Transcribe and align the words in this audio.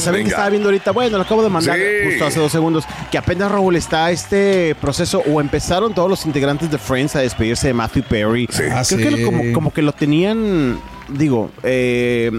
¿Saben 0.00 0.22
que 0.24 0.30
estaba 0.30 0.48
viendo 0.48 0.68
ahorita? 0.68 0.90
Bueno, 0.92 1.16
lo 1.16 1.22
acabo 1.24 1.42
de 1.42 1.48
mandar 1.48 1.76
Sí. 1.78 1.82
justo 2.08 2.26
hace 2.26 2.40
dos 2.40 2.52
segundos. 2.52 2.84
Que 3.10 3.18
apenas 3.18 3.50
Raúl 3.50 3.76
está 3.76 4.10
este 4.10 4.74
proceso, 4.80 5.22
o 5.26 5.40
empezaron 5.40 5.94
todos 5.94 6.08
los 6.08 6.26
integrantes 6.26 6.70
de 6.70 6.78
Friends 6.78 7.16
a 7.16 7.20
despedirse 7.20 7.68
de 7.68 7.74
Matthew 7.74 8.02
Perry. 8.04 8.48
Ah, 8.72 8.82
Creo 8.86 8.98
que 8.98 9.10
sí. 9.10 9.16
lo- 9.22 9.26
como, 9.26 9.52
como 9.52 9.72
que 9.72 9.82
lo 9.82 9.92
tenían. 9.92 10.78
Digo, 11.16 11.50
eh, 11.62 12.30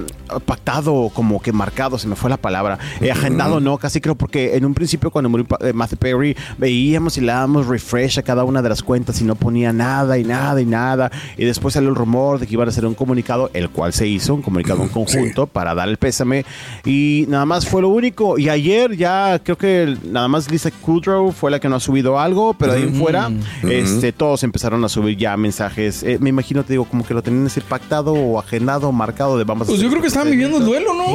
pactado, 0.46 1.10
como 1.14 1.42
que 1.42 1.52
marcado, 1.52 1.98
se 1.98 2.08
me 2.08 2.16
fue 2.16 2.30
la 2.30 2.38
palabra. 2.38 2.80
Eh, 3.02 3.12
agendado, 3.12 3.60
no, 3.60 3.78
casi 3.78 4.02
creo, 4.02 4.16
porque 4.16 4.56
en 4.56 4.66
un 4.66 4.74
principio, 4.74 5.12
cuando 5.12 5.30
murió 5.30 5.46
eh, 5.60 5.74
Matthew 5.74 5.98
Perry, 5.98 6.38
veíamos 6.58 7.18
y 7.18 7.22
le 7.22 7.28
dábamos 7.28 7.68
refresh 7.68 8.20
a 8.20 8.24
cada 8.24 8.44
una 8.44 8.62
de 8.62 8.70
las 8.70 8.84
cuentas 8.84 9.22
y 9.22 9.24
no 9.24 9.36
ponía 9.36 9.74
nada 9.74 10.18
y 10.18 10.24
nada 10.24 10.62
y 10.62 10.66
nada. 10.66 11.12
Y 11.38 11.46
después 11.46 11.74
salió 11.74 11.90
el 11.90 11.96
rumor 11.96 12.40
de 12.40 12.48
que 12.48 12.54
iban 12.54 12.68
a 12.68 12.72
hacer 12.72 12.86
un 12.86 12.96
comunicado, 12.96 13.50
el 13.54 13.70
cual 13.70 13.94
se 13.94 14.08
hizo, 14.08 14.34
un 14.36 14.42
comunicado 14.42 14.84
en 14.84 14.90
conjunto 14.90 15.48
para 15.48 15.76
dar 15.76 15.90
el 15.90 15.98
pésame. 15.98 16.46
Y 16.86 17.26
nada 17.28 17.46
más 17.46 17.68
fue 17.68 17.82
lo 17.82 17.90
único. 17.90 18.38
Y 18.38 18.50
ayer 18.50 18.96
ya 18.96 19.40
creo 19.44 19.58
que 19.58 19.98
nada 20.10 20.28
más 20.28 20.50
Lisa 20.50 20.72
Kudrow 20.72 21.32
fue 21.32 21.52
la 21.52 21.60
que 21.60 21.70
no 21.70 21.76
ha 21.76 21.80
subido 21.80 22.20
algo, 22.20 22.54
pero 22.54 22.74
de 22.74 22.80
ahí 22.80 22.84
en 22.86 22.96
fuera, 22.96 23.30
este, 23.64 24.12
todos 24.12 24.44
empezaron 24.44 24.84
a 24.84 24.90
subir 24.90 25.18
ya 25.18 25.36
mensajes. 25.38 26.04
Eh, 26.04 26.18
me 26.20 26.30
imagino, 26.30 26.64
te 26.64 26.74
digo, 26.74 26.86
como 26.86 27.06
que 27.06 27.14
lo 27.14 27.22
tenían 27.22 27.46
así 27.46 27.62
pactado 27.62 28.14
o 28.14 28.40
agendado, 28.40 28.61
marcado 28.92 29.38
de 29.38 29.44
vamos 29.44 29.68
a 29.68 29.70
Pues 29.72 29.82
yo 29.82 29.90
creo 29.90 30.02
que 30.02 30.08
estaban 30.08 30.30
viviendo 30.30 30.58
el 30.58 30.66
duelo, 30.66 30.94
¿no? 30.94 31.06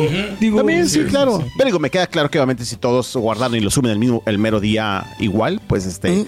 Digo, 0.40 0.58
También, 0.58 0.88
sí, 0.88 1.00
claro. 1.04 1.42
Pero 1.56 1.66
digo, 1.66 1.78
me 1.78 1.90
queda 1.90 2.06
claro 2.06 2.30
que 2.30 2.38
obviamente 2.38 2.64
si 2.64 2.76
todos 2.76 3.14
guardaron 3.16 3.56
y 3.56 3.60
lo 3.60 3.70
suben 3.70 3.90
el 3.90 3.98
mismo, 3.98 4.22
el 4.26 4.38
mero 4.38 4.60
día 4.60 5.04
igual, 5.18 5.60
pues 5.66 5.86
este, 5.86 6.20
eh, 6.20 6.26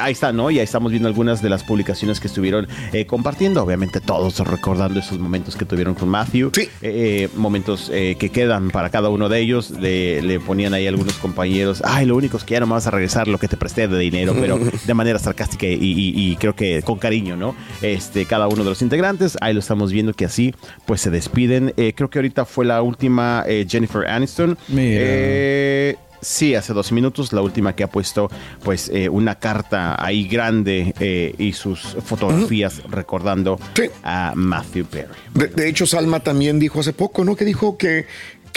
ahí 0.00 0.12
está, 0.12 0.32
¿no? 0.32 0.50
Y 0.50 0.58
ahí 0.58 0.64
estamos 0.64 0.90
viendo 0.90 1.08
algunas 1.08 1.42
de 1.42 1.48
las 1.50 1.64
publicaciones 1.64 2.20
que 2.20 2.26
estuvieron 2.28 2.68
eh, 2.92 3.06
compartiendo. 3.06 3.62
Obviamente 3.62 4.00
todos 4.00 4.38
recordando 4.40 4.98
esos 5.00 5.18
momentos 5.18 5.56
que 5.56 5.64
tuvieron 5.64 5.94
con 5.94 6.08
Matthew. 6.08 6.50
Sí. 6.54 6.68
Eh, 6.82 7.28
momentos 7.36 7.90
eh, 7.92 8.16
que 8.18 8.30
quedan 8.30 8.70
para 8.70 8.90
cada 8.90 9.08
uno 9.08 9.28
de 9.28 9.40
ellos. 9.40 9.70
Le, 9.70 10.22
le 10.22 10.40
ponían 10.40 10.74
ahí 10.74 10.86
algunos 10.86 11.14
compañeros, 11.14 11.82
ay, 11.84 12.06
lo 12.06 12.16
único 12.16 12.36
es 12.36 12.44
que 12.44 12.54
ya 12.54 12.60
no 12.60 12.66
me 12.66 12.72
vas 12.72 12.86
a 12.86 12.90
regresar 12.90 13.28
lo 13.28 13.38
que 13.38 13.48
te 13.48 13.56
presté 13.56 13.88
de 13.88 13.98
dinero, 13.98 14.34
pero 14.38 14.58
de 14.86 14.94
manera 14.94 15.18
sarcástica 15.18 15.66
y, 15.66 15.74
y- 15.74 16.30
y 16.32 16.36
creo 16.36 16.54
que 16.54 16.82
con 16.82 16.98
cariño, 16.98 17.36
¿no? 17.36 17.54
Este, 17.82 18.24
cada 18.26 18.48
uno 18.48 18.64
de 18.64 18.70
los 18.70 18.82
integrantes, 18.82 19.36
ahí 19.40 19.52
lo 19.54 19.60
estamos 19.60 19.92
viendo 19.92 20.12
que 20.12 20.24
así, 20.24 20.47
pues 20.86 21.00
se 21.00 21.10
despiden. 21.10 21.72
Eh, 21.76 21.92
creo 21.96 22.10
que 22.10 22.18
ahorita 22.18 22.44
fue 22.44 22.64
la 22.64 22.82
última 22.82 23.44
eh, 23.46 23.66
Jennifer 23.68 24.06
Aniston. 24.06 24.56
Mira. 24.68 25.00
Eh, 25.00 25.96
Sí, 26.20 26.56
hace 26.56 26.72
dos 26.72 26.90
minutos, 26.90 27.32
la 27.32 27.40
última 27.42 27.76
que 27.76 27.84
ha 27.84 27.86
puesto 27.86 28.28
pues 28.64 28.88
eh, 28.92 29.08
una 29.08 29.36
carta 29.36 29.94
ahí 30.04 30.26
grande 30.26 30.92
eh, 30.98 31.32
y 31.38 31.52
sus 31.52 31.78
fotografías 32.04 32.82
recordando 32.90 33.56
Sí. 33.76 33.84
a 34.02 34.32
Matthew 34.34 34.86
Perry. 34.86 35.14
De, 35.34 35.46
de 35.46 35.68
hecho, 35.68 35.86
Salma 35.86 36.18
también 36.18 36.58
dijo 36.58 36.80
hace 36.80 36.92
poco, 36.92 37.24
¿no? 37.24 37.36
Que 37.36 37.44
dijo 37.44 37.78
que, 37.78 38.06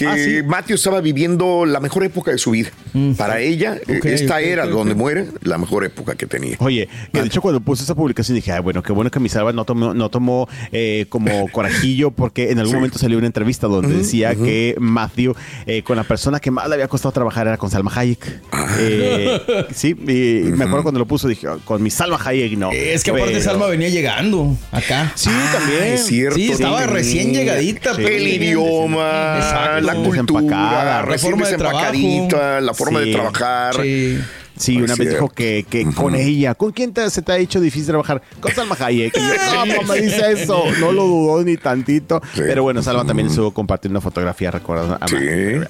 que 0.01 0.07
Ah, 0.07 0.15
sí. 0.17 0.41
Matthew 0.45 0.75
estaba 0.75 0.99
viviendo 1.01 1.65
la 1.65 1.79
mejor 1.79 2.03
época 2.03 2.31
de 2.31 2.37
su 2.37 2.51
vida. 2.51 2.69
Para 3.17 3.39
ella, 3.39 3.77
eh, 3.87 3.99
esta 4.03 4.41
era 4.41 4.65
donde 4.65 4.95
muere 4.95 5.27
la 5.43 5.57
mejor 5.57 5.85
época 5.85 6.15
que 6.15 6.25
tenía. 6.25 6.57
Oye, 6.59 6.89
que 7.13 7.21
de 7.21 7.27
hecho 7.27 7.41
cuando 7.41 7.61
puse 7.61 7.83
esa 7.83 7.95
publicación 7.95 8.35
dije, 8.35 8.51
ay, 8.51 8.61
bueno, 8.61 8.83
qué 8.83 8.91
bueno 8.91 9.09
que 9.11 9.19
mi 9.19 9.29
Salva 9.29 9.53
no 9.53 9.63
tomó, 9.65 9.93
no 9.93 10.09
tomó 10.09 10.47
eh, 10.71 11.05
como 11.09 11.47
corajillo 11.51 12.11
porque 12.11 12.51
en 12.51 12.59
algún 12.59 12.75
momento 12.75 12.97
salió 12.99 13.17
una 13.17 13.27
entrevista 13.27 13.67
donde 13.67 13.95
decía 13.97 14.35
que 14.35 14.75
Matthew 14.79 15.35
eh, 15.65 15.83
con 15.83 15.95
la 15.97 16.03
persona 16.03 16.39
que 16.39 16.51
más 16.51 16.67
le 16.67 16.75
había 16.75 16.87
costado 16.87 17.11
trabajar 17.11 17.47
era 17.47 17.57
con 17.57 17.69
Salma 17.69 17.91
Hayek. 17.95 18.41
Ah. 18.51 18.75
Eh, 18.79 19.65
sí, 19.73 19.89
y 19.97 20.51
me 20.51 20.63
acuerdo 20.65 20.83
cuando 20.83 20.99
lo 20.99 21.05
puso 21.05 21.27
dije, 21.27 21.47
"Oh, 21.47 21.59
con 21.63 21.81
mi 21.83 21.89
Salma 21.89 22.19
Hayek 22.23 22.57
no. 22.57 22.71
Es 22.71 23.03
que 23.03 23.11
aparte 23.11 23.39
Salma 23.41 23.67
venía 23.67 23.89
llegando 23.89 24.55
acá. 24.71 25.11
Sí, 25.15 25.29
Ah, 25.31 25.49
también. 25.59 25.93
es 25.93 26.05
cierto. 26.05 26.35
Sí, 26.35 26.51
estaba 26.51 26.85
recién 26.87 27.33
llegadita. 27.33 27.91
El 27.91 28.27
idioma, 28.27 29.35
Exacto. 29.37 29.85
La 29.93 30.09
cultura, 30.17 31.01
recién 31.03 31.31
reforma 31.33 31.45
de 31.45 31.51
desempacadita, 31.57 32.27
trabajo. 32.37 32.61
la 32.65 32.73
forma 32.73 32.99
Sí. 32.99 33.05
de 33.05 33.11
trabajar. 33.13 33.75
Sí. 33.81 34.19
Sí, 34.57 34.75
Ay, 34.77 34.81
una 34.83 34.95
vez 34.95 35.09
dijo 35.09 35.29
que, 35.29 35.65
que 35.67 35.85
con 35.91 36.13
ella, 36.13 36.53
¿con 36.53 36.71
quién 36.71 36.93
te- 36.93 37.09
se 37.09 37.21
te 37.23 37.31
ha 37.31 37.37
hecho 37.37 37.59
difícil 37.59 37.87
trabajar? 37.87 38.21
Con 38.39 38.51
Salma 38.53 38.75
Hayek. 38.79 39.13
Y 39.17 39.19
yo, 39.19 39.65
no, 39.65 39.81
mamá 39.81 39.93
dice 39.95 40.33
eso, 40.33 40.63
no 40.79 40.91
lo 40.91 41.03
dudó 41.07 41.43
ni 41.43 41.57
tantito. 41.57 42.21
Sí. 42.35 42.41
Pero 42.45 42.61
bueno, 42.61 42.83
Salma 42.83 43.05
también 43.05 43.29
estuvo 43.29 43.51
compartiendo 43.53 43.97
una 43.97 44.01
fotografía 44.01 44.51
recordando 44.51 44.97
a 44.99 45.07
Sí. 45.07 45.15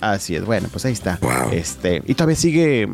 Así 0.01 0.35
es, 0.35 0.43
bueno, 0.43 0.67
pues 0.71 0.83
ahí 0.85 0.93
está. 0.93 1.19
Wow. 1.21 1.51
Este, 1.53 2.01
y 2.05 2.15
todavía 2.15 2.35
sigue, 2.35 2.89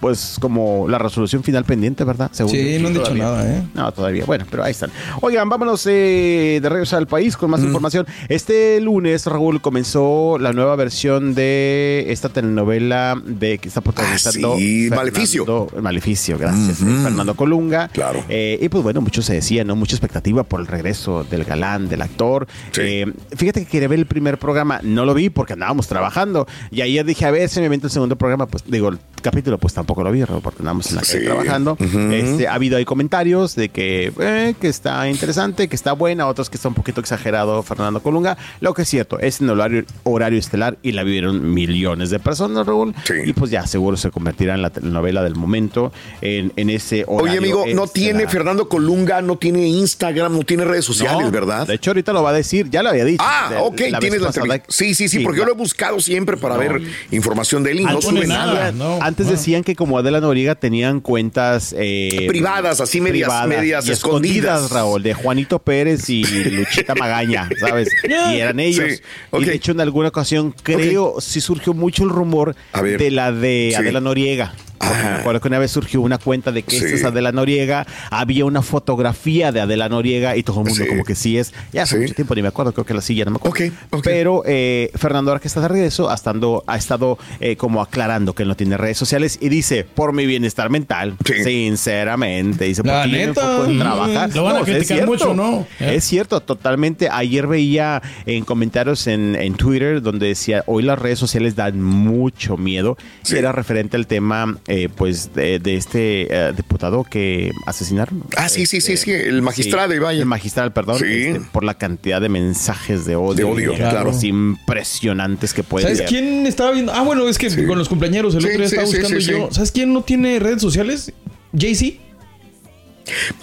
pues, 0.00 0.36
como 0.40 0.86
la 0.88 0.98
resolución 0.98 1.42
final 1.42 1.64
pendiente, 1.64 2.04
¿verdad? 2.04 2.30
Según 2.32 2.52
Sí, 2.52 2.74
yo, 2.74 2.80
no 2.80 2.88
han 2.88 2.92
dicho 2.94 3.04
todavía. 3.04 3.24
nada, 3.24 3.50
¿eh? 3.56 3.62
No, 3.74 3.92
todavía. 3.92 4.24
Bueno, 4.24 4.44
pero 4.50 4.62
ahí 4.64 4.70
están. 4.70 4.90
Oigan, 5.20 5.48
vámonos 5.48 5.84
eh, 5.86 6.60
de 6.62 6.68
regreso 6.68 6.96
al 6.96 7.06
país 7.06 7.36
con 7.36 7.50
más 7.50 7.60
información. 7.62 8.06
Este 8.28 8.80
lunes, 8.80 9.26
Raúl, 9.26 9.60
comenzó 9.60 10.38
la 10.38 10.52
nueva 10.52 10.76
versión 10.76 11.34
de 11.34 12.06
esta 12.08 12.28
telenovela 12.28 13.20
de 13.24 13.58
que 13.58 13.68
está 13.68 13.80
protagonizando. 13.80 14.52
Ah, 14.54 14.56
sí, 14.58 14.88
Fernando- 14.88 14.96
Maleficio. 14.96 15.68
Maleficio, 15.80 16.38
gracias. 16.38 16.80
eh, 16.80 16.84
Fernando 17.02 17.34
Colunga. 17.34 17.88
Claro. 17.88 18.22
Eh, 18.28 18.58
y 18.60 18.68
pues 18.68 18.82
bueno, 18.84 19.00
mucho 19.00 19.22
se 19.22 19.34
decía, 19.34 19.64
¿no? 19.64 19.74
Mucha 19.76 19.94
expectativa 19.96 20.44
por 20.44 20.60
el 20.60 20.66
regreso 20.66 21.24
del 21.24 21.44
galán, 21.44 21.88
del 21.88 22.02
actor. 22.02 22.46
Sí. 22.72 22.80
Eh, 22.84 23.12
fíjate 23.36 23.64
que 23.64 23.66
quería 23.70 23.88
ver 23.88 23.98
el 23.98 24.06
primer 24.06 24.38
programa, 24.38 24.80
no 24.82 25.04
lo 25.04 25.14
vi 25.14 25.30
porque 25.30 25.54
andábamos 25.54 25.88
trabajando. 25.88 26.46
Y 26.70 26.82
ayer 26.82 27.04
dije, 27.04 27.24
a 27.24 27.30
ver 27.30 27.48
si 27.48 27.60
me 27.60 27.66
invento 27.66 27.86
el 27.86 27.90
segundo 27.92 28.16
programa. 28.16 28.46
Pues 28.46 28.64
digo, 28.66 28.88
el 28.90 28.98
capítulo, 29.22 29.58
pues 29.58 29.74
tampoco 29.74 29.87
lo 29.96 30.12
vi, 30.12 30.22
porque 30.42 30.58
andábamos 30.60 30.88
en 30.90 30.96
la 30.96 31.02
calle 31.02 31.18
Sí. 31.20 31.24
trabajando. 31.24 31.76
Este, 32.12 32.46
ha 32.48 32.54
habido 32.54 32.76
ahí 32.76 32.84
comentarios 32.84 33.54
de 33.56 33.68
que, 33.70 34.12
eh, 34.20 34.54
que 34.60 34.68
está 34.68 35.08
interesante, 35.08 35.68
que 35.68 35.76
está 35.76 35.92
buena, 35.92 36.26
otros 36.26 36.48
que 36.50 36.56
está 36.56 36.68
un 36.68 36.74
poquito 36.74 37.00
exagerado 37.00 37.62
Fernando 37.62 38.00
Colunga. 38.02 38.36
Lo 38.60 38.74
que 38.74 38.82
es 38.82 38.88
cierto, 38.88 39.18
es 39.18 39.40
en 39.40 39.46
el 39.48 39.52
horario, 39.60 39.84
horario 40.04 40.38
estelar 40.38 40.78
y 40.82 40.92
la 40.92 41.02
vieron 41.02 41.52
millones 41.54 42.10
de 42.10 42.18
personas, 42.18 42.66
Raúl. 42.66 42.94
Sí. 43.04 43.14
Y 43.26 43.32
pues 43.32 43.50
ya 43.50 43.66
seguro 43.66 43.96
se 43.96 44.10
convertirá 44.10 44.54
en 44.54 44.62
la 44.62 44.70
telenovela 44.70 45.22
del 45.22 45.34
momento, 45.34 45.92
en, 46.20 46.52
en 46.56 46.70
ese 46.70 47.04
horario. 47.06 47.30
Oye, 47.30 47.38
amigo, 47.38 47.58
no 47.74 47.84
estelar. 47.84 47.88
tiene 47.92 48.28
Fernando 48.28 48.68
Colunga, 48.68 49.22
no 49.22 49.36
tiene 49.36 49.66
Instagram, 49.66 50.32
no 50.36 50.42
tiene 50.44 50.64
redes 50.64 50.84
sociales, 50.84 51.24
No, 51.26 51.30
¿verdad? 51.30 51.66
De 51.66 51.74
hecho, 51.74 51.90
ahorita 51.90 52.12
lo 52.12 52.22
va 52.22 52.30
a 52.30 52.34
decir, 52.34 52.68
ya 52.70 52.82
lo 52.82 52.90
había 52.90 53.04
dicho. 53.04 53.24
Ah, 53.26 53.48
De- 53.50 53.56
ok, 53.56 53.80
la 53.90 53.98
tienes 53.98 54.20
la 54.20 54.26
pasada. 54.28 54.44
entrevista. 54.46 54.66
Sí, 54.72 54.94
sí, 54.94 55.08
sí, 55.08 55.20
porque 55.20 55.38
yo 55.38 55.44
lo 55.44 55.52
he 55.52 55.56
buscado 55.56 56.00
siempre 56.00 56.36
para 56.36 56.56
ver 56.56 56.80
información 57.10 57.62
de 57.62 57.72
él 57.72 57.80
y 57.80 57.84
no 57.84 58.00
sube 58.00 58.26
nada. 58.26 58.54
nada. 58.54 58.72
No, 58.72 58.98
Antes 59.02 59.26
no. 59.26 59.32
decían 59.32 59.62
que 59.64 59.74
como 59.78 59.96
Adela 59.96 60.20
Noriega 60.20 60.56
tenían 60.56 61.00
cuentas 61.00 61.72
eh, 61.78 62.26
Privadas, 62.26 62.80
así 62.80 63.00
medias- 63.00 63.46
medias 63.46 63.86
y 63.86 63.92
escondidas. 63.92 64.70
Raúl, 64.72 65.04
de 65.04 65.14
Juanito 65.14 65.60
Pérez 65.60 66.10
y 66.10 66.24
Luchita 66.24 66.96
Magaña, 66.96 67.48
¿sabes? 67.60 67.88
Y 68.08 68.36
eran 68.40 68.58
ellos. 68.58 68.84
Sí, 68.96 69.00
ok. 69.30 69.40
Y 69.42 69.44
de 69.44 69.54
hecho, 69.54 69.70
en 69.72 69.80
alguna 69.80 70.08
ocasión, 70.08 70.52
creo, 70.64 71.20
sí 71.20 71.40
surgió 71.40 71.74
mucho 71.74 72.02
el 72.02 72.10
rumor 72.10 72.56
de 72.82 73.10
la 73.12 73.30
de 73.30 73.68
Sí. 73.70 73.76
Adela 73.76 74.00
Noriega. 74.00 74.52
Me 74.80 75.08
acuerdo 75.20 75.40
que 75.40 75.48
una 75.48 75.58
vez 75.58 75.72
surgió 75.72 76.00
una 76.00 76.18
cuenta 76.18 76.50
de 76.52 76.62
que 76.62 76.76
esta 76.76 76.88
Sí. 76.88 76.94
es 76.94 77.04
Adela 77.04 77.32
Noriega, 77.32 77.84
había 78.10 78.44
una 78.44 78.62
fotografía 78.62 79.50
de 79.52 79.60
Adela 79.60 79.88
Noriega 79.88 80.36
y 80.36 80.42
todo 80.44 80.60
el 80.60 80.66
mundo 80.68 80.82
Sí. 80.84 80.88
como 80.88 81.04
que 81.04 81.14
sí 81.16 81.36
es. 81.36 81.52
Ya 81.72 81.82
hace 81.82 81.96
Sí. 81.96 82.02
mucho 82.02 82.14
tiempo, 82.14 82.34
ni 82.34 82.42
me 82.42 82.48
acuerdo, 82.48 82.72
creo 82.72 82.86
que 82.86 82.94
la 82.94 83.00
silla, 83.00 83.24
no 83.24 83.32
me 83.32 83.36
acuerdo. 83.36 83.56
Ok, 83.66 83.72
ok. 83.90 84.04
Pero 84.04 84.42
eh, 84.46 84.90
Fernando, 84.94 85.30
ahora 85.32 85.40
que 85.40 85.48
está 85.48 85.60
de 85.60 85.68
regreso, 85.68 86.08
ha, 86.10 86.14
estando, 86.14 86.62
ha 86.66 86.76
estado 86.76 87.18
eh, 87.40 87.56
como 87.56 87.82
aclarando 87.82 88.34
que 88.34 88.44
él 88.44 88.48
no 88.48 88.56
tiene 88.56 88.76
redes 88.76 88.96
sociales 88.96 89.38
y 89.42 89.48
dice, 89.48 89.67
por 89.94 90.12
mi 90.12 90.26
bienestar 90.26 90.70
mental, 90.70 91.16
Sí. 91.24 91.44
sinceramente, 91.44 92.64
dice, 92.64 92.82
La 92.84 93.02
porque 93.02 93.10
yo 93.10 93.18
me 93.18 93.26
neta, 93.26 93.40
enfoco 93.42 93.64
en 93.70 93.76
mm, 93.76 93.80
trabajar. 93.80 94.34
lo 94.34 94.44
van 94.44 94.56
a 94.56 94.58
No, 94.60 94.64
criticar 94.64 94.86
cierto. 94.86 95.06
mucho, 95.12 95.34
¿no? 95.34 95.66
Eh. 95.80 95.94
Es 95.96 96.04
cierto, 96.04 96.40
totalmente. 96.40 97.08
Ayer 97.10 97.46
veía 97.46 98.02
en 98.26 98.44
comentarios 98.44 99.06
en, 99.06 99.34
en 99.36 99.54
Twitter 99.54 100.00
donde 100.02 100.26
decía, 100.28 100.64
hoy 100.66 100.82
las 100.82 100.98
redes 100.98 101.18
sociales 101.18 101.56
dan 101.56 101.80
mucho 101.82 102.56
miedo. 102.56 102.96
Sí. 103.22 103.34
Y 103.34 103.38
era 103.38 103.52
referente 103.52 103.96
al 103.96 104.06
tema 104.06 104.58
eh, 104.66 104.88
pues 104.94 105.34
de, 105.34 105.58
de 105.58 105.76
este 105.76 106.26
eh, 106.30 106.52
diputado 106.56 107.04
que 107.04 107.52
asesinaron. 107.66 108.24
Ah, 108.36 108.48
sí, 108.48 108.66
sí, 108.66 108.80
sí, 108.80 108.96
sí, 108.96 109.10
el 109.12 109.42
magistrado, 109.42 109.92
Sí, 109.92 109.98
vaya. 109.98 110.20
El 110.20 110.26
magistral, 110.26 110.72
perdón. 110.72 110.98
Sí. 110.98 111.04
este, 111.06 111.40
por 111.52 111.64
la 111.64 111.74
cantidad 111.74 112.20
de 112.20 112.28
mensajes 112.28 113.04
de 113.04 113.16
odio. 113.16 113.34
De 113.34 113.44
odio, 113.44 113.74
claro. 113.74 114.12
impresionantes 114.22 115.54
que 115.54 115.62
puede 115.62 115.84
¿Sabes 115.84 116.00
haber. 116.00 116.08
quién 116.10 116.46
estaba 116.46 116.72
viendo? 116.72 116.92
Ah, 116.92 117.02
bueno, 117.02 117.28
es 117.28 117.38
que 117.38 117.48
con 117.66 117.78
los 117.78 117.88
cumpleaños 117.88 118.34
el 118.34 118.40
Sí, 118.42 118.46
otro 118.48 118.58
día 118.58 118.68
sí, 118.68 118.74
estaba 118.74 118.86
sí, 118.86 118.96
buscando 118.98 119.20
sí, 119.20 119.30
yo. 119.30 119.48
¿Sabes 119.58 119.72
quién 119.72 119.92
no 119.92 120.02
tiene 120.04 120.38
redes 120.38 120.62
sociales? 120.62 121.12
Jay-Z. 121.52 121.96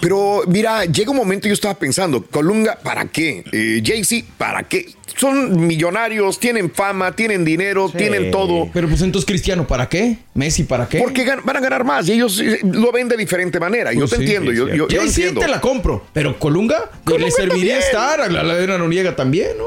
Pero 0.00 0.44
mira, 0.46 0.86
llega 0.86 1.10
un 1.10 1.16
momento 1.18 1.46
yo 1.46 1.52
estaba 1.52 1.74
pensando, 1.74 2.24
Colunga, 2.24 2.78
¿para 2.82 3.04
qué? 3.04 3.44
Eh, 3.52 3.82
Jay-Z, 3.84 4.26
¿para 4.38 4.62
qué? 4.62 4.86
Son 5.18 5.66
millonarios, 5.66 6.40
tienen 6.40 6.70
fama, 6.70 7.12
tienen 7.12 7.44
dinero, 7.44 7.90
tienen 7.94 8.30
todo. 8.30 8.70
Pero 8.72 8.88
pues 8.88 9.02
entonces 9.02 9.26
Cristiano, 9.26 9.66
¿para 9.66 9.90
qué? 9.90 10.16
Messi, 10.32 10.64
¿para 10.64 10.88
qué? 10.88 11.00
Porque 11.00 11.26
van 11.44 11.56
a 11.58 11.60
ganar 11.60 11.84
más 11.84 12.08
y 12.08 12.12
ellos 12.12 12.40
eh, 12.40 12.60
lo 12.62 12.90
ven 12.92 13.08
de 13.10 13.18
diferente 13.18 13.60
manera. 13.60 13.92
Yo 13.92 13.98
Pues 14.00 14.12
te 14.12 14.16
sí, 14.16 14.22
entiendo, 14.22 14.52
sí, 14.52 14.56
yo, 14.56 14.68
yo, 14.68 14.88
yo 14.88 15.00
Jay-Z 15.02 15.38
te 15.38 15.48
la 15.48 15.60
compro. 15.60 16.06
Pero 16.14 16.38
Colunga, 16.38 16.90
pues, 17.04 17.20
le 17.20 17.26
Colunga 17.30 17.30
serviría 17.30 17.72
también. 17.74 17.78
estar 17.90 18.20
a 18.22 18.28
la 18.30 18.42
ladera 18.42 18.78
Noriega 18.78 19.14
también, 19.14 19.48
¿no? 19.58 19.66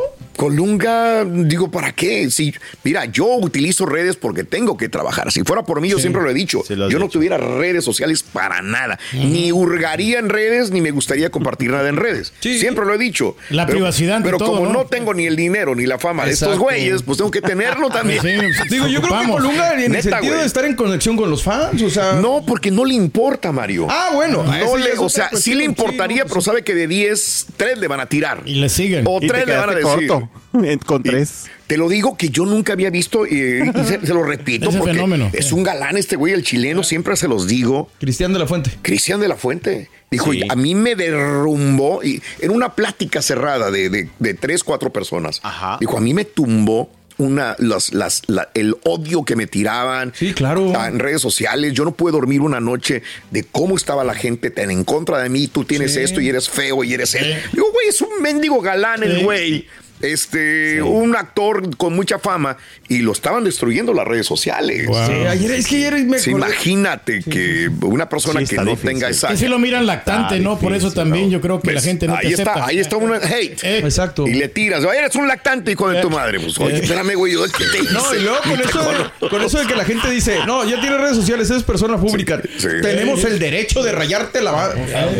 Colunga, 0.50 1.26
digo, 1.26 1.70
¿para 1.70 1.92
qué? 1.92 2.32
Si, 2.32 2.54
mira, 2.86 3.04
yo 3.04 3.26
utilizo 3.36 3.86
redes 3.86 4.16
porque 4.16 4.46
tengo 4.46 4.78
que 4.78 4.88
trabajar. 4.88 5.34
Si 5.34 5.44
fuera 5.44 5.64
por 5.64 5.82
mí, 5.82 5.90
yo 5.90 6.00
siempre 6.00 6.22
lo 6.22 6.30
he 6.30 6.34
dicho. 6.34 6.64
Lo 6.70 6.90
yo 6.90 6.98
no 6.98 7.06
dicho. 7.08 7.20
tuviera 7.20 7.38
redes 7.38 7.84
sociales 7.84 8.24
para 8.24 8.62
nada. 8.62 8.98
Ni 9.14 9.52
hurgaría 9.52 10.18
en 10.18 10.30
redes, 10.30 10.72
ni 10.72 10.80
me 10.80 10.92
gustaría 10.92 11.30
compartir 11.30 11.72
nada 11.72 11.90
en 11.90 11.98
redes. 11.98 12.32
Sí. 12.40 12.58
Siempre 12.58 12.86
lo 12.86 12.94
he 12.94 12.98
dicho. 12.98 13.36
La 13.50 13.66
Pero- 13.66 13.80
privacidad 13.80 14.22
Pero 14.24 14.38
todo, 14.38 14.54
como 14.54 14.66
¿no? 14.68 14.72
¿no? 14.72 14.86
tengo 14.86 15.14
ni 15.14 15.26
el 15.28 15.36
dinero 15.36 15.76
ni 15.76 15.86
la 15.86 16.00
fama 16.00 16.26
de 16.26 16.32
estos 16.32 16.58
güeyes, 16.58 17.04
pues 17.04 17.18
tengo 17.18 17.32
que 17.32 17.42
tenerlo 17.42 17.90
también. 17.92 18.22
Sí, 18.22 18.30
pues, 18.38 18.70
Digo, 18.70 18.88
yo 18.88 19.02
creo 19.02 19.20
que. 19.20 19.28
Colunga 19.28 19.74
en 19.84 19.94
el 19.94 20.02
sentido 20.02 20.34
güey. 20.34 20.40
de 20.40 20.46
estar 20.46 20.64
en 20.64 20.76
conexión 20.76 21.18
con 21.18 21.30
los 21.30 21.44
fans, 21.44 21.82
o 21.82 21.90
sea... 21.90 22.14
No, 22.14 22.44
porque 22.48 22.72
no 22.72 22.86
le 22.86 22.94
importa, 22.94 23.52
Mario. 23.52 23.88
Ah, 23.90 24.12
bueno. 24.14 24.44
No 24.44 24.78
le- 24.78 24.98
o 24.98 25.10
sea, 25.10 25.30
sí 25.34 25.54
le 25.54 25.66
importaría, 25.66 26.24
no, 26.24 26.30
pero 26.30 26.40
sabe 26.42 26.64
que 26.64 26.74
de 26.74 26.88
10, 26.88 27.48
3 27.58 27.78
le 27.78 27.88
van 27.88 28.00
a 28.00 28.06
tirar. 28.08 28.42
Y 28.46 28.56
le 28.56 28.70
siguen. 28.70 29.04
O 29.06 29.18
Y 29.18 29.28
te 29.28 29.28
3 29.28 29.46
le 29.48 29.56
van 29.58 29.70
a 29.70 29.74
decir. 29.76 30.08
corto 30.08 30.29
con 30.86 31.04
tres. 31.04 31.46
Te 31.68 31.78
lo 31.78 31.88
digo 31.90 32.18
que 32.18 32.30
yo 32.30 32.46
nunca 32.46 32.74
había 32.74 32.90
visto 32.90 33.26
eh, 33.26 33.72
y 33.74 33.84
se, 33.86 34.06
se 34.06 34.14
lo 34.14 34.24
repito 34.24 34.70
porque 34.78 34.94
fenómeno. 34.94 35.30
es 35.34 35.52
un 35.52 35.64
galán 35.64 35.98
este 35.98 36.16
güey, 36.16 36.34
el 36.34 36.44
chileno, 36.44 36.84
siempre 36.84 37.16
se 37.16 37.28
los 37.28 37.48
digo. 37.48 37.90
Cristian 38.00 38.34
de 38.34 38.40
la 38.40 38.48
Fuente. 38.48 38.72
Cristian 38.82 39.20
de 39.20 39.28
la 39.28 39.36
Fuente. 39.36 39.90
Dijo, 40.12 40.32
Sí. 40.34 40.42
a 40.50 40.56
mí 40.56 40.74
me 40.74 40.96
derrumbó 40.96 42.04
y 42.04 42.22
en 42.40 42.52
una 42.52 42.74
plática 42.74 43.22
cerrada 43.22 43.70
de, 43.72 43.90
de, 43.90 44.10
de 44.18 44.34
tres, 44.34 44.64
cuatro 44.64 44.92
personas. 44.92 45.40
Ajá. 45.44 45.78
Dijo, 45.80 45.98
a 45.98 46.02
mí 46.02 46.14
me 46.16 46.26
tumbó 46.26 46.90
una, 47.20 47.56
las, 47.60 47.94
las, 47.94 48.22
la- 48.28 48.50
el 48.56 48.76
odio 48.86 49.24
que 49.26 49.36
me 49.36 49.46
tiraban 49.46 50.14
Sí, 50.16 50.34
claro. 50.34 50.74
en 50.88 50.98
redes 51.00 51.22
sociales. 51.22 51.74
Yo 51.74 51.84
no 51.86 51.92
pude 51.92 52.12
dormir 52.14 52.42
una 52.42 52.60
noche 52.60 53.04
de 53.30 53.44
cómo 53.44 53.76
estaba 53.76 54.04
la 54.04 54.16
gente 54.16 54.50
tan 54.50 54.72
en 54.72 54.84
contra 54.84 55.20
de 55.22 55.30
mí. 55.30 55.48
Tú 55.48 55.64
tienes 55.66 55.96
esto 55.96 56.22
y 56.22 56.30
eres 56.30 56.50
feo 56.50 56.84
y 56.84 56.94
eres 56.94 57.14
él. 57.16 57.36
Digo, 57.52 57.68
güey, 57.72 57.88
es 57.90 58.02
un 58.02 58.22
mendigo 58.22 58.62
galán 58.62 59.04
el 59.04 59.18
Sí. 59.18 59.24
güey. 59.24 59.68
Este, 60.02 60.82
un 60.82 61.16
actor 61.16 61.76
con 61.78 61.94
mucha 61.94 62.20
fama 62.20 62.58
y 62.88 63.00
lo 63.00 63.12
estaban 63.12 63.44
destruyendo 63.44 63.94
las 63.94 64.08
redes 64.08 64.26
sociales. 64.26 64.88
Wow. 64.88 65.08
Sí, 65.08 65.14
ayer, 65.28 65.52
es 65.52 65.68
que 65.68 65.76
ayer 65.76 66.06
me 66.06 66.20
Sí, 66.20 66.32
acordé- 66.32 66.46
imagínate 66.48 67.20
que 67.24 67.70
una 67.82 68.08
persona 68.10 68.40
Sí, 68.42 68.48
que 68.48 68.56
no 68.58 68.66
difícil. 68.72 68.90
tenga 68.90 69.10
esa 69.10 69.28
Que 69.30 69.38
sí 69.38 69.48
lo 69.48 69.60
miran 69.60 69.86
lactante, 69.86 70.40
¿no? 70.40 70.58
Por 70.60 70.74
eso 70.74 70.92
también 70.92 71.26
¿no? 71.26 71.32
yo 71.32 71.42
creo 71.42 71.60
que 71.60 71.68
la 71.68 71.74
¿Ves? 71.76 71.84
gente 71.84 72.08
no 72.08 72.16
ahí 72.16 72.28
te 72.28 72.34
está, 72.34 72.52
acepta. 72.52 72.66
ahí 72.68 72.80
está 72.80 72.98
un 72.98 73.14
hate. 73.14 73.64
Eh, 73.64 73.80
Exacto. 73.80 74.28
Y 74.28 74.34
le 74.34 74.48
tiras, 74.48 74.84
"Oye, 74.86 74.98
eres 75.00 75.16
un 75.16 75.28
lactante, 75.28 75.72
hijo 75.72 75.90
de 75.90 76.02
tu 76.02 76.10
madre. 76.10 76.40
Pues, 76.40 76.58
oye, 76.60 76.80
espérame, 76.80 77.14
güey, 77.16 77.34
yo 77.34 77.44
¿qué 77.46 77.66
te 77.72 77.80
hice? 77.80 77.94
No, 77.94 78.16
y 78.16 78.20
luego 78.22 78.38
con 78.44 78.60
eso, 78.62 78.92
de, 78.92 79.30
con 79.30 79.42
eso 79.42 79.60
de 79.60 79.68
que 79.68 79.76
la 79.76 79.84
gente 79.86 80.10
dice, 80.10 80.38
no, 80.46 80.64
ya 80.68 80.80
tiene 80.80 80.98
redes 80.98 81.16
sociales, 81.16 81.50
es 81.50 81.64
persona 81.64 81.98
pública. 81.98 82.42
sí. 82.58 82.68
Tenemos 82.82 83.24
el 83.26 83.38
derecho 83.40 83.84
de 83.84 83.92
rayarte 83.92 84.42
la 84.42 84.52
ma- 84.54 84.68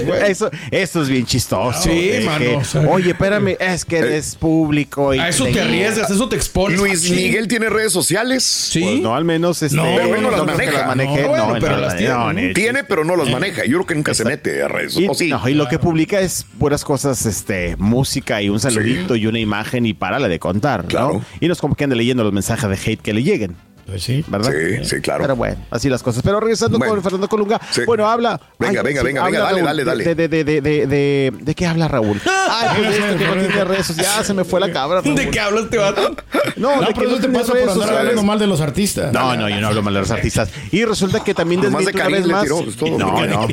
güey. 0.06 0.32
Eso, 0.32 0.50
eso 0.72 1.02
es 1.02 1.10
bien 1.10 1.26
chistoso. 1.26 1.82
Sí, 1.82 2.12
mano, 2.26 2.62
Oye, 2.90 3.12
espérame, 3.12 3.56
es 3.60 3.84
que 3.86 3.98
eres 3.98 4.36
público. 4.36 4.69
Y 5.16 5.20
A 5.20 5.30
eso 5.30 5.46
te 5.46 5.62
arriesgas, 5.62 6.10
eso 6.10 6.28
te 6.30 6.36
expones. 6.36 6.80
Luis 6.80 7.02
Sí. 7.02 7.14
Miguel 7.14 7.48
tiene 7.48 7.70
redes 7.70 7.92
sociales. 7.94 8.44
Sí. 8.44 8.82
Pues 8.82 9.00
no, 9.02 9.16
al 9.16 9.26
menos 9.26 9.62
este, 9.64 9.76
No, 9.78 9.84
pero 9.84 10.22
no 10.22 10.32
las 10.32 10.46
maneja. 10.46 10.86
maneje, 10.86 11.22
No, 11.24 11.28
bueno, 11.30 11.48
no, 11.48 11.60
pero 11.60 11.76
no, 11.76 11.82
las 11.82 11.96
tiene, 11.98 12.54
Tiene, 12.54 12.84
pero 12.84 13.04
no 13.04 13.16
las 13.16 13.30
maneja. 13.30 13.64
Yo 13.66 13.78
creo 13.78 13.86
que 13.86 13.96
nunca 13.96 14.14
se 14.14 14.26
mete 14.26 14.62
a 14.64 14.68
redes. 14.68 14.98
Y, 14.98 15.08
¿O 15.08 15.14
sí? 15.14 15.30
no, 15.30 15.48
y 15.48 15.54
lo 15.54 15.68
que 15.68 15.80
publica 15.80 16.20
es 16.20 16.46
puras 16.58 16.84
cosas, 16.84 17.26
este, 17.26 17.76
música 17.78 18.42
y 18.42 18.50
un 18.50 18.60
saludito 18.60 19.16
y 19.16 19.26
una 19.28 19.40
imagen 19.40 19.86
y 19.86 19.94
párale 19.94 20.28
de 20.30 20.40
contar, 20.40 20.86
Claro. 20.86 21.14
¿no? 21.14 21.26
Y 21.40 21.48
no 21.48 21.54
es 21.54 21.60
como 21.60 21.76
que 21.76 21.84
ande 21.86 21.96
leyendo 21.96 22.24
los 22.24 22.34
mensajes 22.34 22.70
de 22.70 22.92
hate 22.92 23.02
que 23.02 23.14
le 23.14 23.24
lleguen. 23.24 23.56
Pues 23.90 24.04
sí. 24.04 24.24
¿verdad? 24.28 24.52
Sí, 24.52 24.86
sí, 24.86 25.02
claro. 25.02 25.24
Pero 25.24 25.36
bueno, 25.36 25.58
así 25.72 25.90
las 25.90 26.04
cosas. 26.04 26.22
Pero 26.24 26.40
regresando 26.40 26.78
Bueno. 26.78 26.94
con 26.96 27.04
Fernando 27.04 27.28
Colunga, 27.28 27.60
Sí. 27.72 27.82
bueno, 27.86 28.08
habla. 28.08 28.40
Venga, 28.58 28.82
venga, 28.84 29.04
venga, 29.04 29.24
habla, 29.26 29.40
venga, 29.40 29.46
dale, 29.46 29.56
Raúl, 29.62 29.66
dale, 29.66 29.84
dale. 29.86 30.04
De, 30.04 30.16
de, 30.16 30.28
de, 30.28 30.44
de, 30.44 30.62
de, 30.62 30.88
de- 30.88 31.34
¿de 31.40 31.56
qué 31.56 31.66
habla 31.68 31.88
Raúl? 31.88 32.22
Ay, 32.50 32.84
pues 32.84 32.96
que 33.18 33.26
no 33.26 33.34
tiene 33.34 33.64
redes 33.66 33.88
sociales. 33.88 34.12
Ya 34.18 34.24
se 34.24 34.34
me 34.34 34.44
fue 34.44 34.60
la 34.60 34.72
cabra. 34.72 35.02
Raúl. 35.02 35.16
¿De 35.16 35.30
qué 35.30 35.40
hablas 35.40 35.64
este 35.66 35.78
vato? 35.78 36.16
No, 36.56 36.76
No, 36.76 36.82
de 36.82 36.88
que 36.88 36.94
pero 36.96 37.10
no 37.10 37.16
no 37.16 37.22
te 37.22 37.30
pasa 37.30 37.54
redes 37.54 37.70
por 37.70 37.84
andar 37.84 37.98
hablando 38.00 38.24
mal 38.24 38.40
de 38.40 38.48
los 38.48 38.62
artistas. 38.62 39.14
No, 39.14 39.36
no, 39.36 39.50
yo 39.50 39.60
no 39.62 39.68
hablo 39.68 39.82
mal 39.82 39.94
de 39.94 40.00
los 40.02 40.12
artistas. 40.12 40.50
Y 40.72 40.84
resulta 40.86 41.24
que 41.24 41.34
también 41.34 41.62
desmiente 41.62 41.92
de 41.92 41.98
una 41.98 42.10
vez 42.10 42.28
más. 42.28 42.44
tiró, 42.44 42.60
es 42.62 42.76
todo. 42.76 42.90
No, 43.00 43.26
no. 43.26 43.48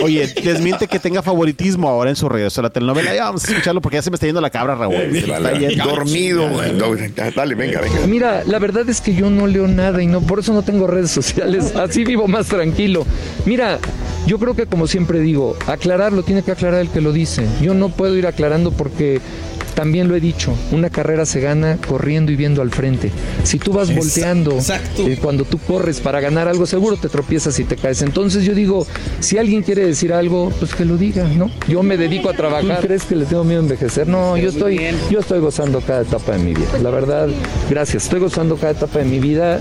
Oye, 0.00 0.26
desmiente 0.42 0.86
que 0.88 0.98
tenga 0.98 1.22
favoritismo 1.22 1.88
ahora 1.88 2.10
en 2.10 2.16
sus 2.16 2.28
redes. 2.30 2.48
O 2.48 2.50
sea, 2.50 2.62
la 2.62 2.70
telenovela, 2.70 3.14
ya 3.14 3.24
vamos 3.24 3.44
a 3.44 3.48
escucharlo 3.48 3.80
porque 3.80 3.96
ya 3.96 4.02
se 4.02 4.10
me 4.10 4.14
está 4.14 4.26
yendo 4.26 4.40
la 4.40 4.50
cabra, 4.50 4.74
Raúl. 4.74 4.96
Dormido. 5.84 6.48
Dale, 7.34 7.54
venga, 7.54 7.80
venga. 7.80 8.06
Mira, 8.06 8.42
la 8.44 8.58
verdad 8.58 8.88
es 8.88 9.00
que 9.00 9.14
yo 9.14 9.30
no 9.30 9.46
leo 9.46 9.66
nada 9.78 10.02
y 10.02 10.06
no 10.06 10.20
por 10.20 10.40
eso 10.40 10.52
no 10.52 10.62
tengo 10.62 10.86
redes 10.86 11.10
sociales. 11.10 11.74
Así 11.76 12.04
vivo 12.04 12.28
más 12.28 12.48
tranquilo. 12.48 13.06
Mira, 13.46 13.78
yo 14.26 14.38
creo 14.38 14.54
que 14.54 14.66
como 14.66 14.86
siempre 14.86 15.20
digo, 15.20 15.56
aclararlo 15.66 16.22
tiene 16.22 16.42
que 16.42 16.50
aclarar 16.50 16.80
el 16.80 16.90
que 16.90 17.00
lo 17.00 17.12
dice. 17.12 17.46
Yo 17.62 17.72
no 17.72 17.88
puedo 17.88 18.16
ir 18.16 18.26
aclarando 18.26 18.72
porque 18.72 19.20
también 19.78 20.08
lo 20.08 20.16
he 20.16 20.20
dicho, 20.20 20.52
una 20.72 20.90
carrera 20.90 21.24
se 21.24 21.38
gana 21.38 21.78
corriendo 21.86 22.32
y 22.32 22.36
viendo 22.36 22.62
al 22.62 22.72
frente. 22.72 23.12
Si 23.44 23.60
tú 23.60 23.72
vas 23.72 23.88
Exacto, 23.90 24.04
volteando 24.04 24.52
exacto. 24.56 25.06
eh, 25.06 25.18
cuando 25.22 25.44
tú 25.44 25.58
corres 25.58 26.00
para 26.00 26.18
ganar 26.20 26.48
algo, 26.48 26.66
seguro 26.66 26.96
te 26.96 27.08
tropiezas 27.08 27.56
y 27.60 27.64
te 27.64 27.76
caes. 27.76 28.02
Entonces 28.02 28.44
yo 28.44 28.56
digo, 28.56 28.88
si 29.20 29.38
alguien 29.38 29.62
quiere 29.62 29.86
decir 29.86 30.12
algo, 30.12 30.50
pues 30.58 30.74
que 30.74 30.84
lo 30.84 30.96
diga, 30.96 31.28
¿no? 31.28 31.48
Yo 31.68 31.84
me 31.84 31.96
dedico 31.96 32.28
a 32.28 32.32
trabajar. 32.32 32.80
¿Tú 32.80 32.86
crees 32.88 33.04
que 33.04 33.14
le 33.14 33.24
tengo 33.24 33.44
miedo 33.44 33.60
a 33.60 33.62
envejecer? 33.62 34.08
No, 34.08 34.36
yo 34.36 34.48
estoy, 34.48 34.80
yo 35.10 35.20
estoy 35.20 35.38
gozando 35.38 35.80
cada 35.80 36.02
etapa 36.02 36.32
de 36.32 36.38
mi 36.40 36.54
vida. 36.54 36.76
La 36.82 36.90
verdad, 36.90 37.28
gracias. 37.70 38.02
Estoy 38.02 38.18
gozando 38.18 38.56
cada 38.56 38.72
etapa 38.72 38.98
de 38.98 39.04
mi 39.04 39.20
vida. 39.20 39.60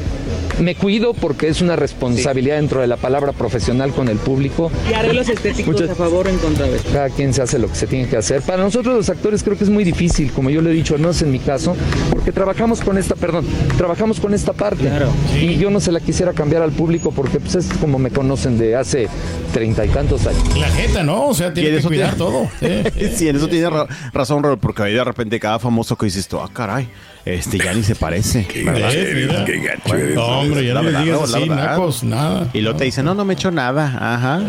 Me 0.60 0.74
cuido 0.74 1.14
porque 1.14 1.48
es 1.50 1.62
una 1.62 1.75
responsabilidad 1.75 2.56
dentro 2.56 2.81
de 2.81 2.88
la 2.88 2.98
palabra 2.98 3.31
profesional 3.34 3.92
con 3.92 4.10
el 4.10 4.18
público. 4.18 4.72
¿Y 4.90 4.96
arreglos 4.96 5.30
estéticos 5.30 5.76
Muchas- 5.76 5.92
a 5.92 5.95
favor 5.95 6.26
o 6.26 6.30
en 6.31 6.40
contra 6.40 6.66
de 6.66 6.80
Cada 6.92 7.12
quien 7.12 7.31
se 7.36 7.44
hace 7.44 7.59
lo 7.59 7.68
que 7.69 7.76
se 7.76 7.86
tiene 7.86 8.07
que 8.09 8.18
hacer. 8.18 8.42
Para 8.42 8.64
nosotros 8.64 8.95
los 8.95 9.07
actores 9.09 9.44
creo 9.44 9.56
que 9.56 9.66
es 9.66 9.69
muy 9.69 9.83
difícil, 9.83 10.06
como 10.35 10.49
yo 10.49 10.61
lo 10.61 10.69
he 10.69 10.73
dicho, 10.73 10.97
no 10.97 11.09
es 11.09 11.21
en 11.21 11.31
mi 11.31 11.40
caso, 11.40 11.76
porque 12.09 12.31
trabajamos 12.31 12.81
con 12.81 12.97
esta, 12.97 13.16
perdón, 13.16 13.45
trabajamos 13.78 14.19
con 14.19 14.33
esta 14.33 14.54
parte. 14.54 14.83
Claro. 14.87 15.09
Y 15.40 15.56
yo 15.57 15.69
no 15.69 15.80
se 15.80 15.92
la 15.92 15.99
quisiera 15.99 16.33
cambiar 16.33 16.61
al 16.61 16.71
público 16.71 17.11
porque 17.11 17.40
pues, 17.40 17.56
es 17.56 17.68
como 17.80 17.99
me 17.99 18.09
conocen 18.11 18.57
de 18.57 18.76
hace 18.76 19.07
treinta 19.54 19.85
y 19.85 19.90
tantos 19.90 20.26
años. 20.28 20.44
La 20.57 20.68
jeta, 20.69 21.04
¿no? 21.04 21.28
O 21.28 21.33
sea, 21.33 21.54
tiene 21.54 21.69
en 21.69 21.76
que 21.76 21.80
eso 21.80 21.87
cuidar 21.90 22.16
tiene- 22.16 22.18
todo. 22.31 22.49
Sí. 22.97 23.09
Sí, 23.18 23.30
en 23.30 23.35
eso 23.35 23.47
tiene 23.47 23.69
ra- 23.69 23.87
razón, 24.14 24.44
Raúl, 24.44 24.57
porque 24.59 24.83
ahí 24.83 24.94
de 24.94 25.04
repente 25.04 25.40
cada 25.40 25.59
famoso 25.59 25.95
que 25.95 26.06
dices 26.06 26.28
tú, 26.28 26.40
ah, 26.40 26.49
caray, 26.52 26.87
este 27.36 27.57
ya 27.57 27.74
ni 27.74 27.84
se 27.84 27.96
parece. 27.96 28.46
Qué 28.46 28.64
gacho. 28.64 29.96
No, 30.16 30.26
hombre, 30.40 30.66
ya 30.66 30.74
La 30.74 30.81
no 30.81 30.86
verdad, 30.88 31.04
digas 31.04 31.34
así, 31.34 31.50
nacos, 31.50 32.04
nada. 32.04 32.48
Y 32.54 32.62
luego 32.62 32.78
te 32.78 32.86
dice, 32.86 33.04
no, 33.04 33.14
no 33.14 33.26
me 33.26 33.34
echo 33.34 33.52
nada. 33.52 33.86
Ajá. 34.16 34.42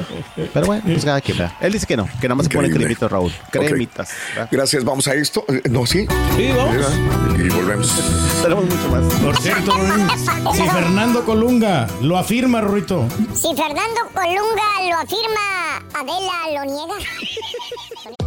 Pero 0.53 0.67
bueno, 0.67 0.83
pues 0.87 1.05
cada 1.05 1.21
quien. 1.21 1.39
Él 1.61 1.73
dice 1.73 1.87
que 1.87 1.97
no, 1.97 2.09
que 2.21 2.29
nada 2.29 2.37
más 2.37 2.47
se 2.47 2.53
pone 2.55 2.71
cremitas, 2.71 3.11
Raúl. 3.11 3.33
Cremitas. 3.51 4.11
Gracias, 4.51 4.85
vamos 4.85 5.07
a 5.09 5.15
esto. 5.15 5.45
Eh, 5.49 5.63
No, 5.71 5.87
sí. 5.87 6.07
Sí, 6.37 6.49
vamos. 6.57 6.87
Y 7.39 7.49
volvemos. 7.49 7.93
Tenemos 8.43 8.65
mucho 8.65 8.89
más. 8.89 9.15
Por 9.21 9.37
cierto, 9.39 9.73
si 10.55 10.63
Fernando 10.63 11.25
Colunga 11.25 11.87
lo 12.03 12.17
afirma, 12.19 12.61
Rurito. 12.61 13.07
Si 13.35 13.49
Fernando 13.55 14.01
Colunga 14.15 14.91
lo 14.91 14.97
afirma, 14.97 15.77
Adela 15.95 16.65
lo 16.65 16.65
niega. 16.73 16.95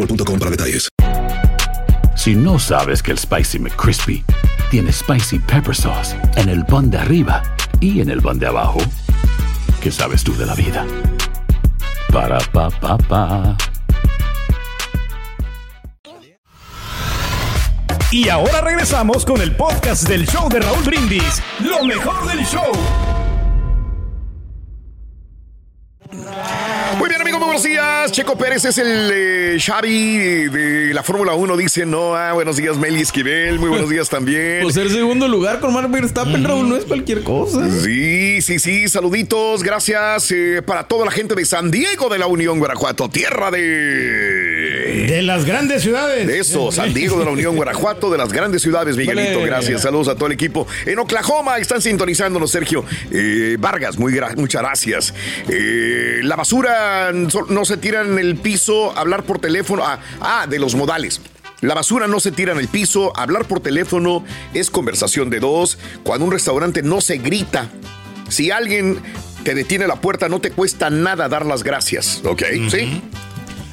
boostmobile.com 0.00 0.38
para 0.38 0.50
detalles. 0.50 0.88
Si 2.16 2.34
no 2.34 2.58
sabes 2.58 3.02
que 3.02 3.12
el 3.12 3.18
Spicy 3.18 3.58
McCrispy 3.58 4.24
tiene 4.70 4.92
Spicy 4.92 5.38
Pepper 5.38 5.74
Sauce 5.74 6.16
en 6.36 6.48
el 6.48 6.64
pan 6.66 6.90
de 6.90 6.98
arriba 6.98 7.42
y 7.80 8.00
en 8.00 8.10
el 8.10 8.20
pan 8.20 8.38
de 8.38 8.46
abajo, 8.46 8.80
¿Qué 9.80 9.90
sabes 9.90 10.22
tú 10.22 10.36
de 10.36 10.44
la 10.44 10.54
vida? 10.54 10.86
Para 12.12 12.38
pa 12.52 12.68
pa 12.68 12.98
pa. 12.98 13.56
Y 18.12 18.28
ahora 18.28 18.60
regresamos 18.60 19.24
con 19.24 19.40
el 19.40 19.56
podcast 19.56 20.06
del 20.06 20.26
show 20.26 20.50
de 20.50 20.60
Raúl 20.60 20.84
Brindis. 20.84 21.42
Lo 21.60 21.82
mejor 21.84 22.28
del 22.28 22.44
show. 22.44 22.72
Muy 26.98 27.08
bien, 27.08 27.20
amigos, 27.20 27.38
muy 27.40 27.46
buenos 27.46 27.62
días. 27.62 28.10
Checo 28.10 28.36
Pérez 28.36 28.64
es 28.64 28.78
el 28.78 29.10
eh, 29.12 29.58
Xavi 29.60 30.48
de 30.48 30.92
la 30.92 31.02
Fórmula 31.02 31.34
1. 31.34 31.56
Dice 31.56 31.86
Noah. 31.86 32.32
Buenos 32.32 32.56
días, 32.56 32.76
Meli 32.76 33.00
Esquivel. 33.00 33.58
Muy 33.58 33.68
buenos 33.68 33.88
días 33.88 34.08
también. 34.08 34.62
Pues 34.62 34.74
ser 34.74 34.90
segundo 34.90 35.28
lugar 35.28 35.60
con 35.60 35.72
Mark 35.72 35.90
Verstappen, 35.90 36.42
Raúl, 36.42 36.68
no 36.68 36.76
es 36.76 36.84
cualquier 36.84 37.22
cosa. 37.22 37.68
Sí, 37.70 38.42
sí, 38.42 38.58
sí. 38.58 38.88
Saluditos. 38.88 39.62
Gracias 39.62 40.30
eh, 40.32 40.62
para 40.66 40.84
toda 40.84 41.04
la 41.04 41.10
gente 41.12 41.34
de 41.34 41.44
San 41.44 41.70
Diego 41.70 42.08
de 42.08 42.18
la 42.18 42.26
Unión 42.26 42.58
Guanajuato. 42.58 43.08
Tierra 43.08 43.50
de. 43.50 44.39
De 44.90 45.22
las 45.22 45.44
grandes 45.44 45.82
ciudades. 45.82 46.26
De 46.26 46.38
eso, 46.38 46.70
San 46.72 46.92
Diego 46.94 47.18
de 47.18 47.24
la 47.24 47.30
Unión 47.30 47.56
Guanajuato, 47.56 48.10
de 48.10 48.18
las 48.18 48.32
grandes 48.32 48.62
ciudades, 48.62 48.96
Miguelito. 48.96 49.40
Gracias. 49.42 49.82
Saludos 49.82 50.08
a 50.08 50.14
todo 50.14 50.26
el 50.26 50.32
equipo. 50.32 50.66
En 50.86 50.98
Oklahoma 50.98 51.58
están 51.58 51.80
sintonizándonos, 51.80 52.50
Sergio 52.50 52.84
Eh, 53.10 53.56
Vargas. 53.58 53.98
Muy 53.98 54.12
gra- 54.12 54.36
muchas 54.36 54.62
gracias. 54.62 55.14
Eh, 55.48 56.20
la 56.22 56.36
basura 56.36 57.12
no 57.12 57.64
se 57.64 57.76
tira 57.76 58.02
en 58.02 58.18
el 58.18 58.36
piso, 58.36 58.96
hablar 58.96 59.24
por 59.24 59.38
teléfono. 59.38 59.82
Ah, 59.84 59.98
ah, 60.20 60.46
de 60.48 60.58
los 60.58 60.74
modales. 60.74 61.20
La 61.60 61.74
basura 61.74 62.06
no 62.06 62.20
se 62.20 62.32
tira 62.32 62.52
en 62.52 62.58
el 62.58 62.68
piso, 62.68 63.12
hablar 63.18 63.44
por 63.44 63.60
teléfono 63.60 64.24
es 64.54 64.70
conversación 64.70 65.28
de 65.28 65.40
dos. 65.40 65.78
Cuando 66.02 66.24
un 66.24 66.32
restaurante 66.32 66.82
no 66.82 67.00
se 67.02 67.18
grita, 67.18 67.68
si 68.30 68.50
alguien 68.50 68.98
te 69.44 69.54
detiene 69.54 69.86
la 69.86 69.96
puerta, 69.96 70.28
no 70.30 70.40
te 70.40 70.50
cuesta 70.50 70.88
nada 70.90 71.28
dar 71.28 71.44
las 71.44 71.62
gracias, 71.62 72.22
¿ok? 72.24 72.42
¿Sí? 72.70 73.02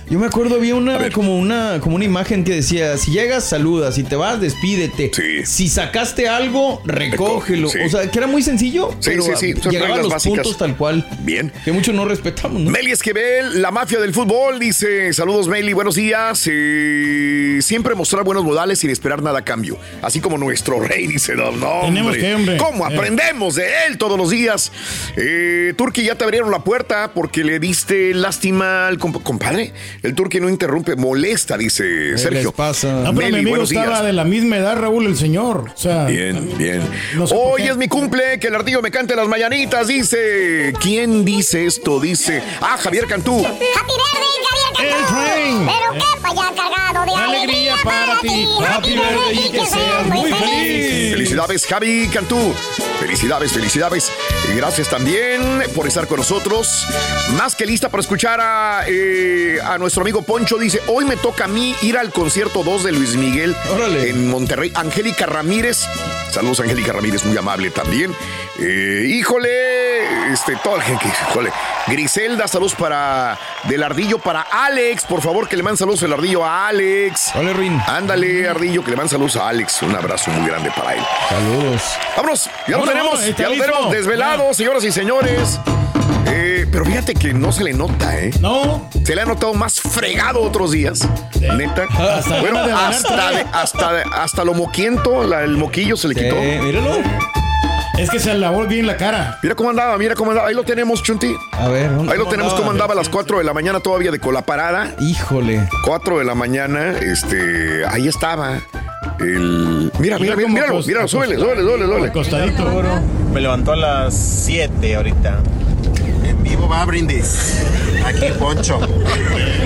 Yo 0.09 0.19
me 0.19 0.25
acuerdo, 0.27 0.55
había 0.55 0.73
una 0.73 1.09
como 1.11 1.37
una 1.37 1.81
como 1.81 1.97
una 1.97 2.05
imagen 2.05 2.45
que 2.45 2.53
decía, 2.55 2.97
si 2.97 3.11
llegas, 3.11 3.43
saluda, 3.43 3.91
si 3.91 4.03
te 4.03 4.15
vas, 4.15 4.39
despídete. 4.39 5.11
Si 5.45 5.67
sacaste 5.67 6.29
algo, 6.29 6.81
recógelo. 6.85 7.67
Sí. 7.67 7.79
O 7.85 7.89
sea, 7.89 8.09
que 8.09 8.17
era 8.17 8.25
muy 8.25 8.41
sencillo, 8.41 8.91
Sí, 9.01 9.09
pero 9.09 9.23
sí, 9.23 9.31
sí, 9.37 9.53
llegaba 9.69 9.69
a 9.69 9.87
reglas 9.87 9.99
los 10.03 10.13
básicas. 10.13 10.37
puntos 10.43 10.57
tal 10.57 10.77
cual. 10.77 11.05
Bien. 11.23 11.51
Que 11.65 11.73
muchos 11.73 11.93
no 11.93 12.05
respetamos, 12.05 12.61
¿no? 12.61 12.71
Meli 12.71 12.91
Esquivel, 12.91 13.61
la 13.61 13.69
mafia 13.71 13.99
del 13.99 14.13
fútbol, 14.13 14.59
dice, 14.59 15.11
saludos 15.11 15.49
Meli, 15.49 15.73
buenos 15.73 15.95
días. 15.95 16.41
Eh, 16.49 17.59
siempre 17.61 17.93
mostrar 17.93 18.23
buenos 18.23 18.45
modales 18.45 18.79
sin 18.79 18.89
esperar 18.89 19.21
nada 19.21 19.39
a 19.39 19.43
cambio. 19.43 19.77
Así 20.01 20.21
como 20.21 20.37
nuestro 20.37 20.79
rey, 20.79 21.07
dice, 21.07 21.35
no, 21.35 21.51
no, 21.51 21.81
Tenemos 21.81 22.15
que, 22.15 22.33
hombre. 22.33 22.55
¿Cómo 22.55 22.87
Eh. 22.89 22.93
aprendemos 22.95 23.55
de 23.55 23.65
él 23.87 23.97
todos 23.97 24.17
los 24.17 24.29
días? 24.29 24.71
Eh, 25.17 25.73
Turki, 25.75 26.03
ya 26.03 26.15
te 26.15 26.23
abrieron 26.23 26.49
la 26.49 26.63
puerta 26.63 27.11
porque 27.13 27.43
le 27.43 27.59
diste 27.59 28.13
lástima 28.13 28.87
al 28.87 28.97
comp- 28.97 29.21
compadre. 29.21 29.73
El 30.03 30.13
Turki 30.15 30.39
no 30.39 30.49
interrumpe, 30.49 30.95
molesta, 30.95 31.57
dice 31.57 32.17
Sergio. 32.17 32.43
les 32.49 32.51
pasa? 32.53 32.91
No, 32.91 33.13
pero 33.15 33.27
mi 33.27 33.33
Meli, 33.33 33.49
amigo 33.49 33.63
estaba 33.63 33.85
días. 33.87 34.03
de 34.03 34.13
la 34.13 34.23
misma 34.23 34.57
edad, 34.57 34.77
Raúl, 34.77 35.05
el 35.07 35.17
señor. 35.17 35.71
O 35.73 35.77
sea, 35.77 36.05
Bien, 36.05 36.57
bien. 36.57 36.81
No 37.15 37.27
sé 37.27 37.33
por 37.35 37.53
Hoy 37.53 37.63
qué. 37.63 37.69
es 37.69 37.77
mi 37.77 37.87
cumple, 37.87 38.39
que 38.39 38.47
el 38.47 38.55
ardillo 38.55 38.81
me 38.81 38.91
cante 38.91 39.15
las 39.15 39.27
mañanitas, 39.27 39.87
dice. 39.87 40.73
¿Quién 40.81 41.25
dice 41.25 41.65
esto? 41.65 41.99
Dice. 41.99 42.41
Ah, 42.61 42.77
Javier 42.79 43.07
Cantú. 43.07 43.37
Happy 43.39 43.57
birthday, 43.65 44.75
Javier 44.77 44.91
El 44.91 45.05
Cantú. 45.05 45.13
train. 45.13 45.67
Pero 45.67 45.93
que 45.93 46.21
vaya 46.21 46.53
cargado 46.55 47.05
de 47.05 47.21
Alegría 47.23 47.75
para 47.83 48.19
ti. 48.19 48.47
Happy 48.67 48.89
birthday 48.91 49.47
y 49.47 49.51
que 49.51 49.65
seas 49.65 50.05
muy 50.07 50.31
feliz. 50.31 51.11
Felicidades, 51.11 51.65
Javi 51.65 52.07
Cantú. 52.13 52.53
Felicidades, 52.99 53.51
felicidades. 53.53 54.11
Y 54.51 54.55
gracias 54.57 54.89
también 54.89 55.63
por 55.75 55.87
estar 55.87 56.07
con 56.07 56.17
nosotros. 56.17 56.85
Más 57.37 57.55
que 57.55 57.65
lista 57.65 57.89
para 57.89 58.01
escuchar 58.01 58.39
a, 58.41 58.83
eh, 58.87 59.59
a 59.63 59.77
nuestro 59.77 59.86
amigo 59.95 60.21
Poncho. 60.21 60.57
Dice, 60.57 60.81
hoy 60.87 61.05
me 61.05 61.15
toca 61.17 61.45
a 61.45 61.47
mí 61.47 61.75
ir 61.81 61.97
al 61.97 62.11
concierto 62.11 62.63
2 62.63 62.83
de 62.83 62.91
Luis 62.91 63.15
Miguel 63.15 63.55
Órale. 63.73 64.09
en 64.09 64.27
Monterrey. 64.29 64.71
Angélica 64.75 65.25
Ramírez. 65.25 65.85
Saludos, 66.31 66.59
Angélica 66.59 66.91
Ramírez, 66.93 67.23
muy 67.25 67.37
amable 67.37 67.71
también. 67.71 68.13
Eh, 68.59 69.05
híjole, 69.07 70.31
este, 70.33 70.55
toda 70.57 70.77
la 70.77 70.83
gente, 70.83 71.05
híjole. 71.07 71.51
Griselda, 71.87 72.47
saludos 72.47 72.75
para 72.75 73.37
del 73.63 73.81
Ardillo, 73.83 74.19
para 74.19 74.41
Alex. 74.41 75.05
Por 75.05 75.21
favor, 75.21 75.47
que 75.47 75.55
le 75.55 75.63
manden 75.63 75.77
saludos 75.77 76.03
el 76.03 76.13
Ardillo 76.13 76.45
a 76.45 76.67
Alex. 76.67 77.31
Hola, 77.35 77.53
Ruin. 77.53 77.81
Ándale, 77.87 78.47
Ardillo, 78.49 78.83
que 78.83 78.91
le 78.91 78.97
manden 78.97 79.11
saludos 79.11 79.37
a 79.37 79.47
Alex. 79.47 79.81
Un 79.83 79.95
abrazo 79.95 80.29
muy 80.31 80.47
grande 80.49 80.69
para 80.75 80.95
él. 80.95 81.03
Saludos. 81.29 81.81
Vámonos, 82.15 82.49
ya 82.67 82.77
lo 82.77 82.85
tenemos, 82.85 83.25
ya 83.35 83.49
lo 83.49 83.55
tenemos 83.55 83.91
desvelado, 83.91 84.53
señoras 84.53 84.83
y 84.83 84.91
señores. 84.91 85.59
Eh, 86.39 86.67
pero 86.71 86.85
fíjate 86.85 87.15
que 87.15 87.33
no 87.33 87.51
se 87.51 87.63
le 87.63 87.73
nota, 87.73 88.19
¿eh? 88.19 88.29
No, 88.41 88.87
Se 89.03 89.15
le 89.15 89.21
ha 89.21 89.25
notado 89.25 89.53
más 89.55 89.79
fregado 89.81 90.41
otros 90.41 90.71
días. 90.71 91.07
Neta. 91.41 91.85
Hasta 92.17 92.39
bueno, 92.41 92.63
de 92.65 92.71
hasta, 92.73 93.31
de- 93.31 93.45
hasta, 93.51 94.01
hasta 94.23 94.43
lo 94.45 94.53
moquiento, 94.53 95.23
la- 95.23 95.43
el 95.43 95.57
moquillo 95.57 95.97
se 95.97 96.09
le 96.09 96.15
quitó. 96.15 96.35
Míralo. 96.35 96.97
es 97.97 98.09
que 98.11 98.19
se 98.19 98.33
lavó 98.35 98.65
bien 98.65 98.85
la 98.85 98.97
cara. 98.97 99.39
Mira 99.41 99.55
cómo 99.55 99.71
andaba, 99.71 99.97
mira 99.97 100.13
cómo 100.15 100.29
andaba. 100.31 100.49
Ahí 100.49 100.53
lo 100.53 100.63
tenemos, 100.63 101.01
Chunti. 101.01 101.33
A 101.53 101.67
ver. 101.69 101.89
¿dónde- 101.95 102.11
Ahí 102.13 102.17
lo 102.19 102.25
tenemos 102.25 102.51
andaba? 102.53 102.57
cómo 102.57 102.71
andaba 102.71 102.93
a 102.93 102.97
las 102.97 103.09
4 103.09 103.39
de 103.39 103.43
la 103.43 103.53
mañana 103.53 103.79
todavía 103.79 104.11
de 104.11 104.19
cola 104.19 104.43
parada. 104.43 104.93
Híjole. 104.99 105.67
4 105.83 106.19
de 106.19 106.23
la 106.25 106.35
mañana, 106.35 106.91
este, 107.01 107.83
ahí 107.89 108.07
estaba. 108.07 108.59
El... 109.19 109.91
Mira, 109.99 110.19
mira, 110.19 110.35
mira, 110.35 110.47
míralo, 110.47 110.81
míralo, 110.83 111.07
súbele, 111.07 111.37
súbele, 111.37 111.61
súbele, 111.63 111.85
súbele. 111.87 112.07
Acostadito. 112.09 112.65
Me 113.33 113.41
levantó 113.41 113.71
a 113.71 113.75
las 113.75 114.13
7 114.15 114.95
ahorita. 114.95 115.39
me. 116.43 116.46
Va 116.65 116.83
Brindis. 116.85 117.61
Aquí 118.05 118.25
Poncho. 118.37 118.79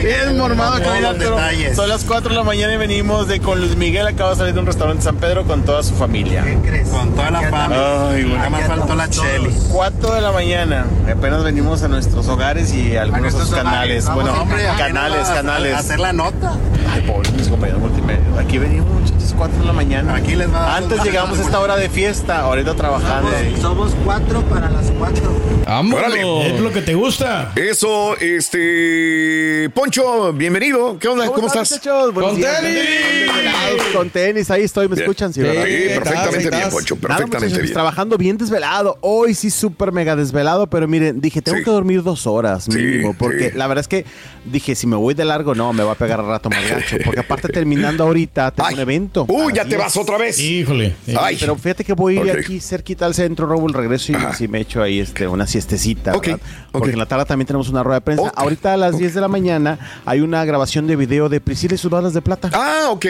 Bien 0.04 0.38
mormado 0.38 0.78
detalles. 0.80 1.76
Son 1.76 1.88
las 1.90 2.04
4 2.04 2.30
de 2.30 2.36
la 2.36 2.44
mañana 2.44 2.74
y 2.74 2.78
venimos 2.78 3.28
de 3.28 3.40
con 3.40 3.60
Luis 3.60 3.76
Miguel. 3.76 4.06
Acaba 4.08 4.32
de 4.32 4.36
salir 4.36 4.54
de 4.54 4.60
un 4.60 4.66
restaurante 4.66 5.00
en 5.00 5.04
San 5.04 5.16
Pedro 5.16 5.44
con 5.46 5.64
toda 5.64 5.82
su 5.84 5.96
familia. 5.96 6.44
Con 6.92 7.12
toda 7.14 7.32
la 7.32 7.42
familia. 7.50 8.10
Ay, 8.10 8.24
güey. 8.24 8.36
Nada 8.38 8.50
más 8.50 8.68
faltó 8.68 8.96
la 8.96 9.10
Cheli. 9.10 9.50
4 9.72 10.14
de 10.14 10.22
la 10.22 10.32
mañana. 10.32 10.86
Apenas 11.12 11.44
venimos 11.44 11.82
a 11.84 11.88
nuestros 11.88 12.28
hogares 12.28 12.74
y 12.74 12.96
a 12.98 13.04
algunos 13.04 13.34
otros 13.34 13.50
canales. 13.52 14.06
hogares. 14.06 14.14
Bueno, 14.14 14.32
Vamos, 14.32 14.42
hombre, 14.44 14.68
¿a 14.70 14.76
qué 14.76 14.82
canales, 14.82 15.28
a- 15.30 15.34
canales. 15.34 15.74
a 15.76 15.80
hacer 15.80 16.00
la 16.00 16.14
nota. 16.14 16.54
Ay, 16.94 17.02
pobres 17.02 17.32
mis 17.34 17.48
compañeros 17.48 17.82
multimedia. 17.82 18.22
Aquí 18.40 18.58
venimos, 18.58 18.88
muchachos, 18.90 19.34
4 19.38 19.60
de 19.60 19.66
la 19.66 19.74
mañana. 19.74 20.16
Aquí 20.16 20.36
les 20.36 20.54
va 20.54 20.58
a 20.60 20.70
dar 20.70 20.84
Antes 20.84 21.04
llegamos 21.04 21.40
a 21.40 21.42
esta 21.42 21.60
hora 21.60 21.78
de 21.78 21.90
fiesta, 21.90 22.42
ahorita 22.42 22.76
trabajando. 22.76 23.30
Somos 23.62 23.92
cuatro 24.04 24.42
para 24.44 24.70
las 24.70 24.92
cuatro. 24.98 25.32
Vámonos. 25.66 26.46
Es 26.46 26.60
lo 26.60 26.72
que 26.72 26.81
te 26.82 26.96
gusta. 26.96 27.52
Eso, 27.56 28.18
este. 28.18 29.70
Poncho, 29.74 30.34
bienvenido. 30.34 30.98
¿Qué 31.00 31.08
onda? 31.08 31.28
¿Cómo, 31.28 31.48
estás? 31.48 31.72
muchachos? 31.72 32.14
¡Con 32.14 32.36
días. 32.36 32.62
tenis! 32.62 33.61
Con 34.02 34.10
tenis, 34.10 34.50
ahí 34.52 34.64
estoy, 34.64 34.88
¿me 34.88 34.96
Bien. 34.96 35.04
escuchan? 35.04 35.34
Sí, 35.34 35.42
Sí. 35.42 35.46
perfectamente 35.48 36.50
¿Qué 36.50 36.56
bien? 36.58 36.70
Poncho. 36.70 36.96
Nada, 36.96 37.08
Perfectamente 37.18 37.38
muchachos, 37.48 37.62
bien. 37.64 37.74
trabajando 37.74 38.18
bien 38.18 38.38
desvelado. 38.38 38.98
Hoy 39.02 39.34
sí, 39.36 39.50
súper 39.50 39.92
mega 39.92 40.16
desvelado, 40.16 40.68
pero 40.68 40.88
miren, 40.88 41.22
dije, 41.22 41.42
tengo 41.42 41.60
Sí. 41.60 41.64
que 41.64 41.72
dormir 41.72 42.02
dos 42.04 42.26
horas 42.28 42.64
Sí, 42.66 42.72
mínimo, 42.78 43.14
porque 43.18 43.52
sí. 43.52 43.58
la 43.58 43.68
verdad 43.68 43.82
es 43.82 43.88
que 43.88 44.06
dije, 44.46 44.74
si 44.76 44.88
me 44.88 44.96
voy 44.96 45.14
de 45.14 45.24
largo, 45.26 45.54
no, 45.56 45.72
me 45.74 45.84
va 45.84 45.92
a 45.92 45.96
pegar 45.96 46.20
a 46.20 46.24
rato 46.24 46.50
más 46.50 46.68
gacho, 46.70 46.98
porque 47.06 47.20
aparte 47.20 47.48
terminando 47.50 48.04
ahorita, 48.04 48.52
tengo 48.52 48.68
Ay. 48.70 48.74
un 48.76 48.80
evento. 48.82 49.26
Uy, 49.30 49.54
ya 49.54 49.62
las 49.64 49.70
te 49.70 49.76
10. 49.76 49.80
vas 49.80 49.98
otra 49.98 50.18
vez. 50.18 50.40
Híjole. 50.40 50.96
Ay. 51.20 51.38
Pero 51.40 51.56
fíjate 51.56 51.84
que 51.84 51.94
voy 51.94 52.18
a 52.18 52.26
ir 52.26 52.32
Ok. 52.32 52.38
aquí 52.40 52.60
cerquita 52.60 53.06
al 53.06 53.14
centro, 53.14 53.46
Raúl, 53.48 53.74
regreso 53.74 54.12
y 54.12 54.16
Ajá. 54.16 54.34
sí 54.34 54.48
me 54.48 54.60
echo 54.62 54.82
ahí 54.82 55.00
este, 55.00 55.28
una 55.28 55.46
siestecita, 55.48 56.16
Ok, 56.16 56.26
¿verdad? 56.28 56.40
ok. 56.42 56.72
Porque 56.72 56.92
en 56.92 56.98
la 57.00 57.06
tarde 57.06 57.26
también 57.26 57.46
tenemos 57.48 57.70
una 57.70 57.84
rueda 57.84 58.00
de 58.00 58.02
prensa. 58.02 58.32
Ahorita 58.36 58.74
a 58.74 58.78
las 58.78 58.94
ok. 58.94 59.00
10 59.00 59.14
de 59.14 59.22
la 59.22 59.28
mañana 59.28 59.78
hay 60.06 60.22
una 60.22 60.44
grabación 60.46 60.88
de 60.88 60.96
video 60.96 61.30
de 61.30 61.40
Priscila 61.42 61.76
y 61.76 61.78
sus 61.78 61.92
balas 61.92 62.14
de 62.14 62.22
plata. 62.22 62.50
Ah, 62.54 62.88
ok. 62.92 63.06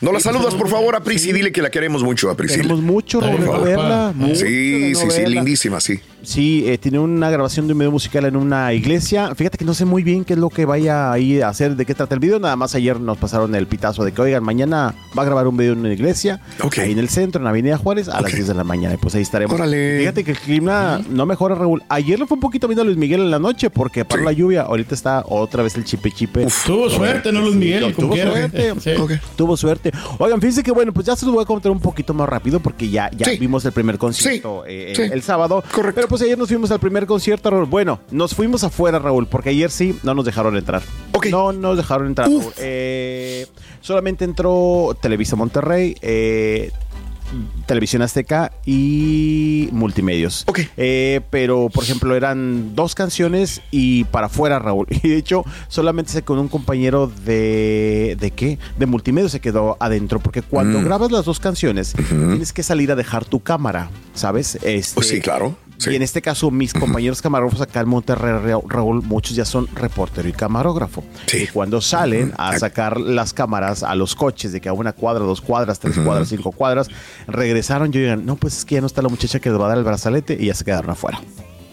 No 0.00 0.12
la 0.12 0.20
saludas, 0.34 0.54
por 0.54 0.68
favor, 0.68 0.94
a 0.96 1.00
Prisi. 1.00 1.32
Dile 1.32 1.52
que 1.52 1.62
la 1.62 1.70
queremos 1.70 2.02
mucho 2.02 2.30
a 2.30 2.36
Priscila. 2.36 2.62
Tenemos 2.62 2.82
mucho, 2.82 3.20
de 3.20 4.34
Sí, 4.34 4.94
sí, 4.94 5.10
sí, 5.10 5.26
lindísima, 5.26 5.80
sí. 5.80 6.00
Sí, 6.22 6.64
eh, 6.66 6.78
tiene 6.78 6.98
una 6.98 7.28
grabación 7.28 7.66
de 7.66 7.74
un 7.74 7.80
video 7.80 7.90
musical 7.92 8.24
en 8.24 8.36
una 8.36 8.72
iglesia. 8.72 9.34
Fíjate 9.34 9.58
que 9.58 9.64
no 9.66 9.74
sé 9.74 9.84
muy 9.84 10.02
bien 10.02 10.24
qué 10.24 10.32
es 10.32 10.38
lo 10.38 10.48
que 10.48 10.64
vaya 10.64 11.12
ahí 11.12 11.42
a 11.42 11.48
hacer, 11.50 11.76
de 11.76 11.84
qué 11.84 11.94
trata 11.94 12.14
el 12.14 12.20
video. 12.20 12.38
Nada 12.40 12.56
más 12.56 12.74
ayer 12.74 12.98
nos 12.98 13.18
pasaron 13.18 13.54
el 13.54 13.66
pitazo 13.66 14.04
de 14.04 14.12
que, 14.12 14.22
oigan, 14.22 14.42
mañana 14.42 14.94
va 15.16 15.22
a 15.22 15.26
grabar 15.26 15.46
un 15.46 15.56
video 15.58 15.74
en 15.74 15.80
una 15.80 15.92
iglesia, 15.92 16.40
Ok. 16.62 16.78
ahí 16.78 16.92
en 16.92 16.98
el 16.98 17.10
centro, 17.10 17.42
en 17.42 17.46
Avenida 17.46 17.76
Juárez, 17.76 18.08
a 18.08 18.22
las 18.22 18.30
Ok. 18.30 18.36
10 18.36 18.48
de 18.48 18.54
la 18.54 18.64
mañana. 18.64 18.94
Y 18.94 18.96
pues 18.96 19.14
ahí 19.14 19.22
estaremos. 19.22 19.54
Órale. 19.54 19.98
Fíjate 19.98 20.24
que 20.24 20.30
el 20.30 20.38
clima 20.38 21.02
no 21.10 21.26
mejora, 21.26 21.54
Raúl. 21.56 21.82
Ayer 21.90 22.18
le 22.18 22.26
fue 22.26 22.36
un 22.36 22.40
poquito 22.40 22.68
viendo 22.68 22.80
a 22.80 22.84
Luis 22.86 22.96
Miguel 22.96 23.20
en 23.20 23.30
la 23.30 23.38
noche 23.38 23.68
porque 23.68 24.06
paró 24.06 24.22
Sí. 24.22 24.26
la 24.26 24.32
lluvia. 24.32 24.62
Ahorita 24.62 24.94
está 24.94 25.24
otra 25.28 25.62
vez 25.62 25.74
el 25.76 25.84
chipe 25.84 26.10
chipe. 26.10 26.46
Tuvo 26.66 26.88
suerte, 26.88 27.32
¿no, 27.32 27.42
Luis 27.42 27.54
Miguel? 27.56 27.94
tuvo 27.94 28.16
suerte. 28.16 28.72
Sí. 28.80 28.90
Ok. 28.98 29.12
Tuvo 29.36 29.56
suerte. 29.58 29.92
Oigan, 30.24 30.40
fíjense 30.40 30.62
que 30.62 30.72
bueno, 30.72 30.90
pues 30.90 31.06
ya 31.06 31.14
se 31.16 31.26
los 31.26 31.34
voy 31.34 31.42
a 31.42 31.46
contar 31.46 31.70
un 31.70 31.80
poquito 31.80 32.14
más 32.14 32.26
rápido 32.26 32.58
porque 32.58 32.88
ya, 32.88 33.10
ya 33.14 33.26
Sí. 33.26 33.36
vimos 33.36 33.62
el 33.66 33.72
primer 33.72 33.98
concierto 33.98 34.62
Sí. 34.66 34.72
eh, 34.72 34.92
Sí. 34.96 35.02
el 35.02 35.22
sábado. 35.22 35.62
Correcto. 35.70 35.96
Pero 35.96 36.08
pues 36.08 36.22
ayer 36.22 36.38
nos 36.38 36.48
fuimos 36.48 36.70
al 36.70 36.80
primer 36.80 37.04
concierto, 37.04 37.50
Raúl. 37.50 37.66
Bueno, 37.66 38.00
nos 38.10 38.34
fuimos 38.34 38.64
afuera, 38.64 38.98
Raúl, 38.98 39.26
porque 39.26 39.50
ayer 39.50 39.70
sí 39.70 39.98
no 40.02 40.14
nos 40.14 40.24
dejaron 40.24 40.56
entrar. 40.56 40.80
Ok. 41.12 41.26
No 41.26 41.52
nos 41.52 41.76
dejaron 41.76 42.06
entrar. 42.06 42.28
Raúl. 42.28 42.42
Eh, 42.56 43.46
solamente 43.82 44.24
entró 44.24 44.96
Televisa 44.98 45.36
Monterrey, 45.36 45.94
eh, 46.00 46.70
Televisión 47.66 48.02
Azteca 48.02 48.52
y 48.64 49.68
Multimedios. 49.72 50.44
Ok. 50.46 50.60
Eh, 50.76 51.20
pero, 51.30 51.68
por 51.72 51.84
ejemplo, 51.84 52.14
eran 52.16 52.74
dos 52.74 52.94
canciones 52.94 53.60
y 53.70 54.04
para 54.04 54.26
afuera, 54.26 54.58
Raúl. 54.58 54.86
Y 55.02 55.08
de 55.08 55.16
hecho, 55.16 55.44
solamente 55.68 56.12
se 56.12 56.22
con 56.22 56.38
un 56.38 56.48
compañero 56.48 57.10
de. 57.24 58.16
¿De 58.18 58.30
qué? 58.30 58.58
De 58.78 58.86
Multimedios 58.86 59.32
se 59.32 59.40
quedó 59.40 59.76
adentro. 59.80 60.18
Porque 60.20 60.42
cuando 60.42 60.80
Mm. 60.80 60.84
grabas 60.84 61.10
las 61.12 61.24
dos 61.24 61.40
canciones, 61.40 61.94
tienes 62.08 62.52
que 62.52 62.62
salir 62.62 62.90
a 62.92 62.96
dejar 62.96 63.24
tu 63.24 63.40
cámara, 63.40 63.90
¿sabes? 64.14 64.56
Este, 64.62 64.94
Pues 64.94 65.08
sí, 65.08 65.20
claro. 65.20 65.56
Sí. 65.84 65.90
Y 65.92 65.96
en 65.96 66.02
este 66.02 66.20
caso, 66.22 66.50
mis 66.50 66.72
compañeros 66.72 67.20
camarógrafos 67.22 67.60
acá 67.62 67.80
en 67.80 67.88
Monterrey, 67.88 68.32
Ra- 68.32 68.60
Raúl, 68.68 69.02
muchos 69.02 69.36
ya 69.36 69.44
son 69.44 69.66
reportero 69.74 70.28
y 70.28 70.32
camarógrafo. 70.32 71.04
Sí. 71.26 71.44
Y 71.44 71.46
cuando 71.48 71.80
salen 71.80 72.32
a 72.36 72.58
sacar 72.58 72.98
las 73.00 73.32
cámaras 73.34 73.82
a 73.82 73.94
los 73.94 74.14
coches 74.14 74.52
de 74.52 74.60
que 74.60 74.68
a 74.68 74.72
una 74.72 74.92
cuadra, 74.92 75.24
dos 75.24 75.40
cuadras, 75.40 75.78
tres 75.78 75.98
cuadras, 75.98 76.28
cinco 76.28 76.52
cuadras, 76.52 76.88
regresaron. 77.26 77.92
Yo 77.92 78.00
digan, 78.00 78.24
no, 78.26 78.36
pues 78.36 78.58
es 78.58 78.64
que 78.64 78.76
ya 78.76 78.80
no 78.80 78.86
está 78.86 79.02
la 79.02 79.08
muchacha 79.08 79.38
que 79.40 79.50
les 79.50 79.60
va 79.60 79.66
a 79.66 79.68
dar 79.68 79.78
el 79.78 79.84
brazalete 79.84 80.36
y 80.40 80.46
ya 80.46 80.54
se 80.54 80.64
quedaron 80.64 80.90
afuera. 80.90 81.20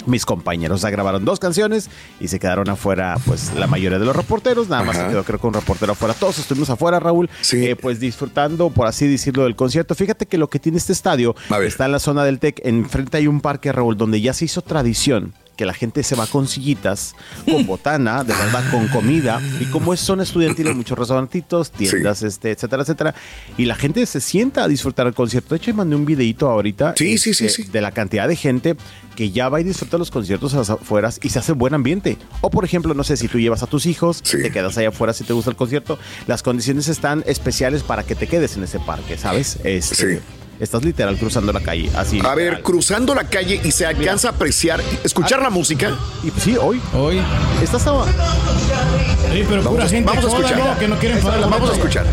Mis 0.05 0.25
compañeros 0.25 0.83
grabaron 0.83 1.25
dos 1.25 1.39
canciones 1.39 1.89
y 2.19 2.27
se 2.27 2.39
quedaron 2.39 2.69
afuera, 2.69 3.17
pues 3.25 3.53
la 3.55 3.67
mayoría 3.67 3.99
de 3.99 4.05
los 4.05 4.15
reporteros, 4.15 4.67
nada 4.69 4.83
más 4.83 4.95
Ajá. 4.95 5.05
se 5.05 5.11
quedó 5.11 5.23
creo 5.23 5.39
que 5.39 5.47
un 5.47 5.53
reportero 5.53 5.91
afuera. 5.93 6.13
Todos 6.13 6.39
estuvimos 6.39 6.69
afuera, 6.69 6.99
Raúl, 6.99 7.29
Sí. 7.41 7.65
eh, 7.65 7.75
pues 7.75 7.99
disfrutando, 7.99 8.69
por 8.69 8.87
así 8.87 9.07
decirlo, 9.07 9.43
del 9.43 9.55
concierto. 9.55 9.93
Fíjate 9.95 10.25
que 10.25 10.37
lo 10.37 10.49
que 10.49 10.59
tiene 10.59 10.77
este 10.77 10.93
estadio 10.93 11.35
está 11.65 11.85
en 11.85 11.91
la 11.91 11.99
zona 11.99 12.23
del 12.23 12.39
TEC, 12.39 12.61
enfrente 12.65 13.17
hay 13.17 13.27
un 13.27 13.41
parque, 13.41 13.71
Raúl, 13.71 13.97
donde 13.97 14.21
ya 14.21 14.33
se 14.33 14.45
hizo 14.45 14.61
tradición 14.61 15.33
que 15.55 15.65
la 15.65 15.73
gente 15.73 16.03
se 16.03 16.15
va 16.15 16.25
con 16.27 16.47
sillitas, 16.47 17.15
con 17.45 17.65
botana, 17.67 18.23
de 18.23 18.33
verdad, 18.33 18.63
con 18.71 18.87
comida. 18.87 19.41
Y 19.59 19.65
como 19.65 19.93
es 19.93 19.99
zona 19.99 20.23
estudiantil, 20.23 20.67
hay 20.67 20.73
muchos 20.73 20.97
restaurantitos, 20.97 21.71
tiendas, 21.71 22.23
este, 22.23 22.51
etcétera, 22.51 22.83
etcétera. 22.83 23.15
Y 23.57 23.65
la 23.65 23.75
gente 23.75 24.05
se 24.05 24.21
sienta 24.21 24.63
a 24.63 24.67
disfrutar 24.67 25.07
el 25.07 25.13
concierto. 25.13 25.49
De 25.53 25.57
hecho, 25.57 25.73
mandé 25.73 25.95
un 25.95 26.05
videito 26.05 26.49
ahorita 26.49 26.95
Sí, 26.97 27.17
sí, 27.17 27.33
sí, 27.33 27.45
este, 27.45 27.63
sí. 27.63 27.69
de 27.69 27.81
la 27.81 27.91
cantidad 27.91 28.27
de 28.27 28.35
gente 28.35 28.75
que 29.15 29.31
ya 29.31 29.49
va 29.49 29.59
y 29.61 29.63
disfruta 29.63 29.97
los 29.97 30.09
conciertos 30.09 30.53
a 30.53 30.57
las 30.59 30.69
afueras 30.69 31.19
y 31.21 31.29
se 31.29 31.39
hace 31.39 31.51
buen 31.51 31.73
ambiente. 31.73 32.17
O, 32.41 32.49
por 32.49 32.65
ejemplo, 32.65 32.93
no 32.93 33.03
sé, 33.03 33.17
si 33.17 33.27
tú 33.27 33.39
llevas 33.39 33.61
a 33.61 33.67
tus 33.67 33.85
hijos, 33.85 34.21
te 34.23 34.51
quedas 34.51 34.77
allá 34.77 34.89
afuera 34.89 35.13
si 35.13 35.23
te 35.23 35.33
gusta 35.33 35.51
el 35.51 35.57
concierto, 35.57 35.99
las 36.27 36.41
condiciones 36.43 36.87
están 36.87 37.23
especiales 37.27 37.83
para 37.83 38.03
que 38.03 38.15
te 38.15 38.27
quedes 38.27 38.55
en 38.55 38.63
ese 38.63 38.79
parque, 38.79 39.17
¿sabes? 39.17 39.59
Este, 39.63 39.95
Sí. 39.95 40.19
Estás 40.61 40.85
literal 40.85 41.17
cruzando 41.17 41.51
la 41.51 41.59
calle, 41.59 41.89
así. 41.95 42.21
A 42.23 42.35
ver, 42.35 42.61
cruzando 42.61 43.15
la 43.15 43.23
calle 43.27 43.59
y 43.63 43.71
se 43.71 43.83
alcanza 43.83 44.27
a 44.27 44.31
apreciar, 44.33 44.79
escuchar 45.03 45.41
la 45.41 45.49
música. 45.49 45.97
Y 46.21 46.29
pues 46.29 46.43
sí, 46.43 46.55
hoy. 46.55 46.79
Hoy. 46.93 47.19
Estás 47.63 47.87
a- 47.87 48.05
Sí, 48.05 49.43
pero 49.49 49.61
pura 49.63 49.63
Vamos, 49.63 49.83
a- 49.85 49.87
gente 49.89 50.07
vamos 50.07 50.25
a 50.25 50.29
joda, 50.29 50.45
escuchar. 50.45 50.67
¿no? 50.73 50.79
que 50.79 50.87
no 50.87 50.95
quieren 50.99 51.19
pagar 51.19 51.39
la 51.39 51.47
Vamos 51.47 51.69
a 51.71 51.73
escuchar. 51.73 52.05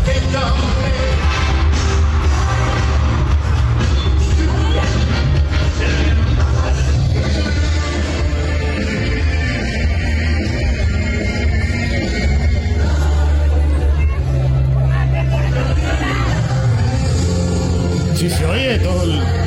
Oye 18.49 18.79
todo 18.79 19.03
el, 19.03 19.38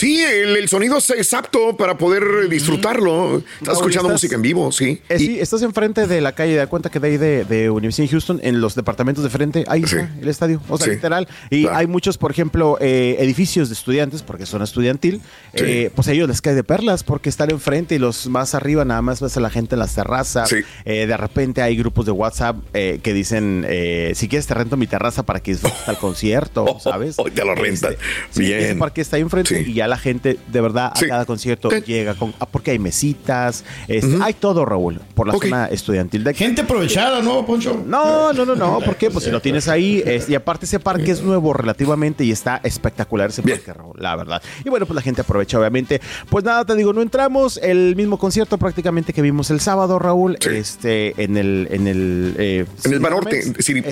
Sí, 0.00 0.22
el, 0.22 0.56
el 0.56 0.66
sonido 0.68 0.96
es, 0.96 1.34
apto 1.34 1.76
para 1.76 1.98
poder 1.98 2.48
disfrutarlo. 2.48 3.42
Estás 3.60 3.74
escuchando 3.74 4.08
estás- 4.08 4.12
música 4.12 4.34
en 4.36 4.42
vivo, 4.42 4.72
sí. 4.72 5.00
Eh, 5.10 5.16
Y- 5.16 5.18
sí, 5.18 5.40
estás 5.40 5.60
enfrente 5.62 6.06
de 6.06 6.20
la 6.22 6.32
calle, 6.32 6.54
da 6.56 6.66
cuenta 6.68 6.88
que 6.90 7.00
de 7.00 7.08
ahí 7.08 7.16
de, 7.18 7.44
de 7.44 7.68
Universidad 7.68 8.06
de 8.06 8.10
Houston, 8.12 8.40
en 8.42 8.60
los 8.62 8.74
departamentos 8.74 9.22
de 9.22 9.28
frente, 9.30 9.64
ahí 9.68 9.82
Sí. 9.86 9.96
está 9.96 10.10
el 10.22 10.28
estadio, 10.28 10.62
o 10.70 10.78
sea, 10.78 10.86
Sí. 10.86 10.90
literal. 10.92 11.28
Y 11.50 11.62
Claro. 11.64 11.76
hay 11.76 11.86
muchos, 11.86 12.16
por 12.16 12.30
ejemplo, 12.30 12.78
eh, 12.80 13.16
edificios 13.18 13.68
de 13.68 13.74
estudiantes, 13.74 14.22
porque 14.22 14.46
son 14.46 14.62
estudiantil, 14.62 15.20
Sí. 15.54 15.64
eh, 15.66 15.90
pues 15.94 16.08
a 16.08 16.12
ellos 16.12 16.28
les 16.28 16.40
cae 16.40 16.54
de 16.54 16.64
perlas, 16.64 17.04
porque 17.04 17.28
están 17.28 17.50
enfrente 17.50 17.94
y 17.96 17.98
los 17.98 18.26
más 18.28 18.54
arriba 18.54 18.86
nada 18.86 19.02
más 19.02 19.20
ves 19.20 19.36
a 19.36 19.40
la 19.40 19.50
gente 19.50 19.74
en 19.74 19.80
las 19.80 19.94
terrazas. 19.94 20.48
Sí. 20.48 20.56
Eh, 20.86 21.06
de 21.06 21.16
repente 21.18 21.60
hay 21.60 21.76
grupos 21.76 22.06
de 22.06 22.12
WhatsApp 22.12 22.56
eh, 22.72 23.00
que 23.02 23.12
dicen, 23.12 23.66
eh, 23.68 24.12
si 24.14 24.28
quieres 24.28 24.46
te 24.46 24.54
rento 24.54 24.78
mi 24.78 24.86
terraza 24.86 25.24
para 25.24 25.40
que 25.40 25.50
disfrutes 25.52 25.86
al 25.88 25.98
concierto, 25.98 26.64
¿sabes? 26.80 27.16
Oh, 27.18 27.24
te 27.30 27.44
lo 27.44 27.54
rentan. 27.54 27.96
sí, 28.30 28.40
Bien. 28.44 28.60
ese 28.60 28.74
parque 28.76 29.00
está 29.02 29.16
ahí 29.16 29.22
enfrente 29.22 29.60
y 29.60 29.74
ya 29.74 29.89
la 29.90 29.98
gente, 29.98 30.38
de 30.48 30.60
verdad, 30.60 30.92
a 30.94 31.00
cada 31.06 31.24
concierto 31.26 31.68
llega 31.70 32.14
con, 32.14 32.32
ah, 32.40 32.46
porque 32.46 32.70
hay 32.70 32.78
mesitas, 32.78 33.64
este, 33.88 34.18
hay 34.22 34.34
todo, 34.34 34.64
Raúl, 34.64 35.00
por 35.14 35.26
la 35.26 35.34
zona 35.34 35.66
estudiantil 35.66 36.24
de 36.24 36.30
aquí. 36.30 36.38
Gente 36.44 36.62
aprovechada, 36.62 37.20
¿no, 37.22 37.44
Poncho? 37.44 37.82
No, 37.86 38.32
no, 38.32 38.44
no, 38.46 38.54
no, 38.56 38.78
¿por 38.84 38.96
qué? 38.96 39.10
Pues 39.10 39.24
si 39.24 39.30
lo 39.30 39.40
tienes 39.42 39.68
ahí, 39.68 40.02
es- 40.06 40.28
y 40.30 40.34
aparte 40.34 40.64
ese 40.64 40.80
parque 40.80 41.10
es 41.10 41.22
nuevo 41.22 41.52
relativamente 41.52 42.24
y 42.24 42.30
está 42.30 42.60
espectacular 42.62 43.30
ese 43.30 43.42
Bien. 43.42 43.58
parque, 43.58 43.72
Raúl, 43.72 43.96
la 43.98 44.16
verdad. 44.16 44.42
Y 44.64 44.68
bueno, 44.70 44.86
pues 44.86 44.94
la 44.94 45.02
gente 45.02 45.20
aprovecha, 45.22 45.58
obviamente. 45.58 46.00
Pues 46.28 46.44
nada, 46.44 46.64
te 46.64 46.74
digo, 46.76 46.92
no 46.92 47.02
entramos, 47.02 47.58
el 47.62 47.96
mismo 47.96 48.18
concierto 48.18 48.56
prácticamente 48.58 49.12
que 49.12 49.22
vimos 49.22 49.50
el 49.50 49.60
sábado, 49.60 49.98
Raúl, 49.98 50.36
Sí. 50.40 50.48
este, 50.50 51.22
en 51.22 51.36
el, 51.36 51.68
en 51.70 51.86
el, 51.86 52.34
eh, 52.38 52.66
En 52.84 52.92
el 52.92 53.00
Banorte, 53.00 53.42
sí, 53.60 53.82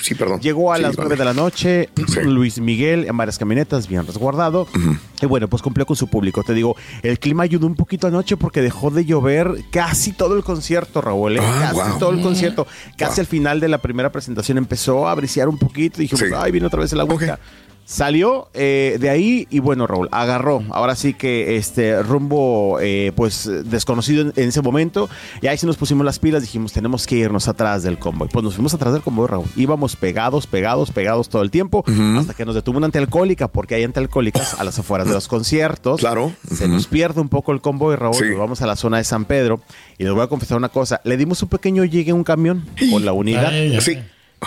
sí, 0.00 0.14
perdón. 0.14 0.40
Llegó 0.40 0.72
a 0.72 0.76
City 0.76 0.86
las 0.88 0.96
9 0.98 1.16
de 1.16 1.24
la 1.24 1.34
noche, 1.34 1.88
Sí. 2.08 2.20
Luis 2.22 2.58
Miguel 2.60 3.04
en 3.06 3.16
varias 3.16 3.38
camionetas, 3.38 3.88
bien 3.88 4.06
resguardado. 4.06 4.66
Y 5.20 5.26
bueno, 5.26 5.48
pues 5.48 5.62
cumplió 5.62 5.84
con 5.84 5.96
su 5.96 6.06
público. 6.08 6.44
Te 6.44 6.54
digo, 6.54 6.76
el 7.02 7.18
clima 7.18 7.42
ayudó 7.42 7.66
un 7.66 7.74
poquito 7.74 8.06
anoche 8.06 8.36
porque 8.36 8.62
dejó 8.62 8.90
de 8.90 9.04
llover 9.04 9.64
casi 9.72 10.12
todo 10.12 10.36
el 10.36 10.44
concierto, 10.44 11.00
Raúl. 11.00 11.36
¿eh? 11.36 11.40
Ah, 11.42 11.72
casi 11.74 11.90
wow. 11.90 11.98
todo 11.98 12.10
el 12.12 12.20
concierto. 12.22 12.66
Casi 12.96 13.14
Wow. 13.16 13.20
al 13.20 13.26
final 13.26 13.60
de 13.60 13.68
la 13.68 13.78
primera 13.78 14.12
presentación 14.12 14.58
empezó 14.58 15.08
a 15.08 15.14
briciar 15.14 15.48
un 15.48 15.58
poquito. 15.58 16.00
Y 16.00 16.04
dijimos, 16.04 16.20
Sí. 16.28 16.34
ay, 16.36 16.52
viene 16.52 16.66
otra 16.68 16.80
vez 16.80 16.92
el 16.92 17.00
agüita. 17.00 17.34
Ok. 17.34 17.40
Salió 17.88 18.50
eh, 18.52 18.98
de 19.00 19.08
ahí 19.08 19.46
y 19.48 19.60
bueno, 19.60 19.86
Raúl, 19.86 20.10
agarró. 20.12 20.62
Ahora 20.68 20.94
sí 20.94 21.14
que 21.14 21.56
este 21.56 22.02
rumbo, 22.02 22.78
eh, 22.82 23.12
pues 23.16 23.50
desconocido 23.64 24.20
en, 24.20 24.34
en 24.36 24.50
ese 24.50 24.60
momento. 24.60 25.08
Y 25.40 25.46
ahí 25.46 25.56
sí 25.56 25.64
nos 25.64 25.78
pusimos 25.78 26.04
las 26.04 26.18
pilas, 26.18 26.42
dijimos, 26.42 26.74
tenemos 26.74 27.06
que 27.06 27.16
irnos 27.16 27.48
atrás 27.48 27.82
del 27.84 27.98
convoy. 27.98 28.28
Pues 28.30 28.44
nos 28.44 28.52
fuimos 28.54 28.74
atrás 28.74 28.92
del 28.92 29.00
convoy, 29.00 29.26
Raúl. 29.26 29.46
Íbamos 29.56 29.96
pegados, 29.96 30.46
pegados, 30.46 30.90
pegados 30.90 31.30
todo 31.30 31.40
el 31.40 31.50
tiempo, 31.50 31.82
hasta 32.18 32.34
que 32.34 32.44
nos 32.44 32.54
detuvo 32.54 32.76
una 32.76 32.84
antialcohólica, 32.84 33.48
porque 33.48 33.76
hay 33.76 33.84
antialcohólicas 33.84 34.60
a 34.60 34.64
las 34.64 34.78
afueras 34.78 35.08
de 35.08 35.14
los 35.14 35.26
conciertos. 35.26 36.00
Claro. 36.00 36.30
Se 36.54 36.68
nos 36.68 36.88
pierde 36.88 37.22
un 37.22 37.30
poco 37.30 37.52
el 37.52 37.62
convoy, 37.62 37.96
Raúl. 37.96 38.16
Sí. 38.16 38.24
Nos 38.28 38.38
vamos 38.38 38.60
a 38.60 38.66
la 38.66 38.76
zona 38.76 38.98
de 38.98 39.04
San 39.04 39.24
Pedro. 39.24 39.62
Y 39.96 40.04
les 40.04 40.12
voy 40.12 40.24
a 40.24 40.26
confesar 40.26 40.58
una 40.58 40.68
cosa: 40.68 41.00
le 41.04 41.16
dimos 41.16 41.42
un 41.42 41.48
pequeño 41.48 41.86
llegue 41.86 42.10
a 42.10 42.14
un 42.14 42.24
camión 42.24 42.66
con 42.90 43.06
la 43.06 43.14
unidad. 43.14 43.46
Ay, 43.46 43.72
ay, 43.76 43.80
Sí. 43.80 43.98